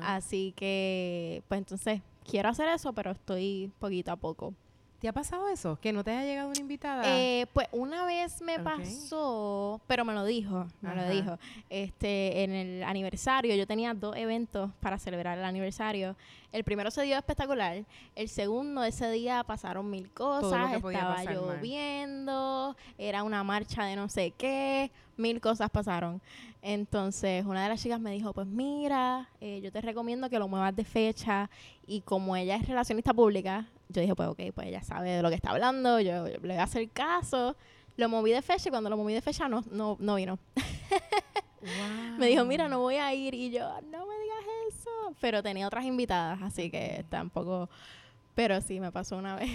Así 0.02 0.52
que, 0.56 1.44
pues 1.48 1.60
entonces 1.60 2.02
quiero 2.28 2.50
hacer 2.50 2.70
eso, 2.70 2.92
pero 2.94 3.12
estoy 3.12 3.72
poquito 3.78 4.12
a 4.12 4.16
poco. 4.16 4.56
¿Te 5.00 5.10
ha 5.10 5.14
pasado 5.14 5.50
eso? 5.50 5.78
¿Que 5.82 5.92
no 5.92 6.04
te 6.04 6.12
haya 6.12 6.24
llegado 6.24 6.50
una 6.50 6.60
invitada? 6.60 7.04
Eh, 7.06 7.48
pues 7.54 7.68
una 7.72 8.06
vez 8.06 8.42
me 8.42 8.60
pasó, 8.60 9.82
pero 9.88 10.06
me 10.06 10.14
lo 10.14 10.24
dijo, 10.24 10.66
me 10.82 10.90
Ajá. 10.90 11.02
lo 11.02 11.10
dijo. 11.10 11.38
Este, 11.70 12.44
en 12.44 12.54
el 12.54 12.84
aniversario, 12.84 13.56
yo 13.56 13.68
tenía 13.68 13.94
dos 13.94 14.16
eventos 14.16 14.72
para 14.80 14.98
celebrar 14.98 15.38
el 15.38 15.44
aniversario. 15.44 16.16
El 16.52 16.64
primero 16.64 16.90
se 16.92 17.04
dio 17.04 17.18
espectacular. 17.18 17.84
El 18.16 18.30
segundo, 18.30 18.84
ese 18.86 19.12
día 19.12 19.44
pasaron 19.44 19.90
mil 19.90 20.10
cosas, 20.12 20.74
estaba 20.74 21.16
mal. 21.16 21.28
lloviendo, 21.28 22.78
era 22.98 23.24
una 23.24 23.44
marcha 23.44 23.84
de 23.84 23.98
no 23.98 24.08
sé 24.08 24.32
qué, 24.32 24.92
mil 25.18 25.42
cosas 25.42 25.70
pasaron. 25.70 26.22
Entonces, 26.62 27.46
una 27.46 27.62
de 27.62 27.70
las 27.70 27.84
chicas 27.84 28.00
me 28.00 28.12
dijo, 28.12 28.34
pues 28.34 28.48
mira, 28.48 29.30
eh, 29.42 29.60
yo 29.62 29.72
te 29.72 29.82
recomiendo 29.82 30.30
que 30.30 30.40
lo 30.40 30.48
muevas 30.48 30.76
de 30.76 30.86
fecha. 30.86 31.50
Y 31.86 32.02
como 32.02 32.36
ella 32.36 32.56
es 32.56 32.68
relacionista 32.68 33.14
pública, 33.14 33.68
yo 33.90 34.02
dije, 34.02 34.16
pues 34.16 34.30
ok, 34.30 34.40
pues 34.54 34.68
ella 34.68 34.82
sabe 34.82 35.12
de 35.12 35.22
lo 35.22 35.30
que 35.30 35.36
está 35.36 35.52
hablando, 35.52 36.00
yo, 36.00 36.28
yo 36.28 36.38
le 36.38 36.40
voy 36.40 36.58
a 36.58 36.64
hacer 36.64 36.90
caso. 36.90 37.56
Lo 37.98 38.10
moví 38.10 38.32
de 38.32 38.42
fecha 38.42 38.68
y 38.68 38.72
cuando 38.72 38.90
lo 38.90 38.98
moví 38.98 39.14
de 39.14 39.22
fecha 39.22 39.48
no, 39.48 39.64
no, 39.72 39.96
no 40.00 40.16
vino. 40.16 40.38
Me 42.18 42.28
dijo, 42.28 42.46
mira, 42.46 42.68
no 42.68 42.80
voy 42.80 42.96
a 42.96 43.14
ir. 43.14 43.34
Y 43.34 43.50
yo, 43.50 43.68
no 43.90 44.06
me 44.06 44.14
digas 44.20 44.46
eso. 44.70 45.16
Pero 45.20 45.42
tenía 45.42 45.68
otras 45.68 45.86
invitadas, 45.86 46.42
así 46.42 46.70
que 46.70 47.06
tampoco... 47.10 47.70
Pero 48.36 48.60
sí, 48.62 48.80
me 48.80 48.92
pasó 48.92 49.18
una 49.18 49.36
vez. 49.36 49.50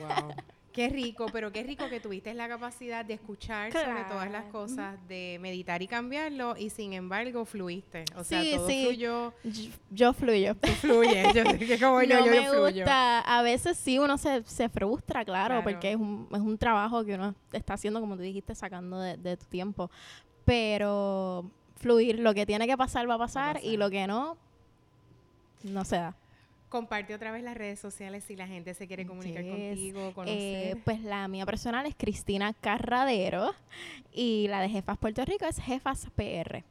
Wow. 0.00 0.34
Qué 0.72 0.88
rico, 0.88 1.26
pero 1.32 1.52
qué 1.52 1.62
rico 1.62 1.88
que 1.90 2.00
tuviste 2.00 2.32
la 2.32 2.48
capacidad 2.48 3.04
de 3.04 3.14
escuchar 3.14 3.70
sobre 3.72 4.04
todas 4.08 4.30
las 4.30 4.44
cosas, 4.46 4.96
de 5.06 5.38
meditar 5.40 5.82
y 5.82 5.86
cambiarlo, 5.86 6.56
y 6.56 6.70
sin 6.70 6.94
embargo 6.94 7.44
fluiste. 7.44 8.04
O 8.16 8.24
sea, 8.24 8.40
Sí, 8.42 8.52
todo 8.56 8.68
sí. 8.68 8.84
fluyó. 8.86 9.34
Yo, 9.44 9.70
yo 9.90 10.12
fluyo. 10.14 10.54
Tú 10.54 10.68
fluyes. 10.68 11.32
Yo 11.34 11.44
sé 11.44 11.58
que 11.58 11.78
como 11.78 12.02
yo, 12.02 12.18
no 12.20 12.24
yo, 12.26 12.30
me 12.32 12.44
yo 12.44 12.52
fluyo. 12.52 12.76
gusta. 12.84 13.20
A 13.20 13.42
veces 13.42 13.76
sí 13.76 13.98
uno 13.98 14.16
se, 14.16 14.42
se 14.44 14.68
frustra, 14.70 15.24
claro, 15.24 15.56
Claro. 15.60 15.62
porque 15.64 15.90
es 15.92 15.96
un, 15.96 16.26
es 16.32 16.40
un 16.40 16.56
trabajo 16.56 17.04
que 17.04 17.14
uno 17.16 17.34
está 17.52 17.74
haciendo, 17.74 18.00
como 18.00 18.16
tú 18.16 18.22
dijiste, 18.22 18.54
sacando 18.54 18.98
de, 18.98 19.16
de 19.18 19.36
tu 19.36 19.44
tiempo. 19.46 19.90
Pero 20.44 21.50
fluir, 21.76 22.18
lo 22.18 22.32
que 22.34 22.46
tiene 22.46 22.66
que 22.66 22.76
pasar 22.76 23.08
va 23.08 23.14
a 23.14 23.18
pasar, 23.18 23.56
y 23.58 23.60
pasar. 23.60 23.78
lo 23.78 23.90
que 23.90 24.06
no, 24.06 24.36
no 25.64 25.84
se 25.84 25.96
da. 25.96 26.16
Comparte 26.72 27.14
otra 27.14 27.30
vez 27.32 27.42
las 27.44 27.54
redes 27.54 27.78
sociales 27.78 28.24
si 28.24 28.34
la 28.34 28.46
gente 28.46 28.72
se 28.72 28.86
quiere 28.86 29.04
comunicar 29.04 29.44
Yes. 29.44 29.52
contigo, 29.52 30.12
conocer. 30.14 30.38
Eh, 30.40 30.76
pues 30.86 31.02
la 31.02 31.28
mía 31.28 31.44
personal 31.44 31.84
es 31.84 31.94
Cristina 31.94 32.54
Carradero 32.54 33.52
y 34.10 34.46
la 34.48 34.62
de 34.62 34.70
Jefas 34.70 34.96
Puerto 34.96 35.22
Rico 35.26 35.44
es 35.44 35.58
Jefas 35.58 36.08
PR. 36.16 36.64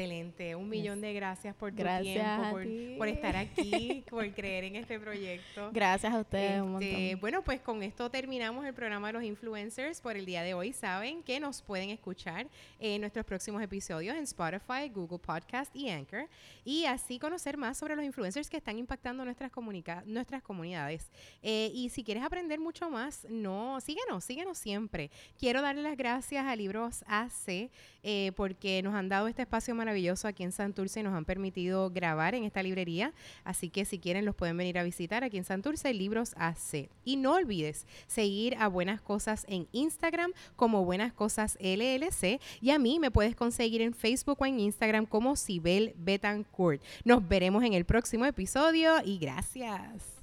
Excelente. 0.00 0.54
Un 0.54 0.68
millón 0.68 1.00
de 1.00 1.14
gracias 1.14 1.54
por 1.54 1.70
tu 1.70 1.78
Gracias 1.78 2.12
tiempo, 2.14 2.50
por, 2.50 2.62
ti. 2.64 2.94
por 2.98 3.08
estar 3.08 3.34
aquí, 3.34 4.04
por 4.10 4.30
creer 4.34 4.64
en 4.64 4.76
este 4.76 5.00
proyecto. 5.00 5.70
Gracias 5.72 6.12
a 6.12 6.20
ustedes 6.20 6.62
Este, 6.80 7.14
bueno, 7.14 7.42
pues 7.42 7.62
con 7.62 7.82
esto 7.82 8.10
terminamos 8.10 8.66
el 8.66 8.74
programa 8.74 9.06
de 9.06 9.14
los 9.14 9.22
influencers 9.22 10.02
por 10.02 10.14
el 10.14 10.26
día 10.26 10.42
de 10.42 10.52
hoy. 10.52 10.74
Saben 10.74 11.22
que 11.22 11.40
nos 11.40 11.62
pueden 11.62 11.88
escuchar 11.88 12.46
en 12.78 13.00
nuestros 13.00 13.24
próximos 13.24 13.62
episodios 13.62 14.14
en 14.16 14.24
Spotify, 14.24 14.90
Google 14.94 15.18
Podcast 15.18 15.74
y 15.74 15.88
Anchor. 15.88 16.28
Y 16.62 16.84
así 16.84 17.18
conocer 17.18 17.56
más 17.56 17.78
sobre 17.78 17.96
los 17.96 18.04
influencers 18.04 18.50
que 18.50 18.58
están 18.58 18.78
impactando 18.78 19.24
nuestras, 19.24 19.50
comunica- 19.50 20.02
nuestras 20.04 20.42
comunidades. 20.42 21.10
Eh, 21.42 21.70
y 21.72 21.88
si 21.88 22.04
quieres 22.04 22.22
aprender 22.22 22.60
mucho 22.60 22.90
más, 22.90 23.26
no, 23.30 23.80
síguenos, 23.80 24.24
síguenos 24.24 24.58
siempre. 24.58 25.10
Quiero 25.38 25.62
darle 25.62 25.80
las 25.80 25.96
gracias 25.96 26.44
a 26.44 26.54
Libros 26.54 27.02
AC 27.06 27.70
eh, 28.02 28.32
porque 28.36 28.82
nos 28.82 28.94
han 28.94 29.08
dado 29.08 29.26
este 29.26 29.40
espacio 29.42 29.74
maravilloso 29.74 29.85
maravilloso 29.86 30.26
aquí 30.26 30.42
en 30.42 30.50
Santurce 30.50 31.00
y 31.00 31.02
nos 31.04 31.14
han 31.14 31.24
permitido 31.24 31.90
grabar 31.90 32.34
en 32.34 32.42
esta 32.42 32.62
librería. 32.62 33.12
Así 33.44 33.70
que 33.70 33.84
si 33.84 33.98
quieren 34.00 34.24
los 34.24 34.34
pueden 34.34 34.56
venir 34.56 34.78
a 34.78 34.82
visitar 34.82 35.22
aquí 35.22 35.38
en 35.38 35.44
Santurce, 35.44 35.94
Libros 35.94 36.34
AC. 36.36 36.90
Y 37.04 37.16
no 37.16 37.34
olvides 37.34 37.86
seguir 38.08 38.56
a 38.58 38.66
Buenas 38.66 39.00
Cosas 39.00 39.46
en 39.48 39.68
Instagram 39.70 40.32
como 40.56 40.84
Buenas 40.84 41.12
Cosas 41.12 41.56
LLC 41.60 42.40
y 42.60 42.70
a 42.70 42.78
mí 42.78 42.98
me 42.98 43.12
puedes 43.12 43.36
conseguir 43.36 43.80
en 43.80 43.94
Facebook 43.94 44.38
o 44.40 44.46
en 44.46 44.58
Instagram 44.58 45.06
como 45.06 45.36
Sibel 45.36 45.94
Betancourt. 45.96 46.82
Nos 47.04 47.26
veremos 47.26 47.62
en 47.62 47.74
el 47.74 47.84
próximo 47.84 48.26
episodio 48.26 48.96
y 49.04 49.18
gracias. 49.18 50.15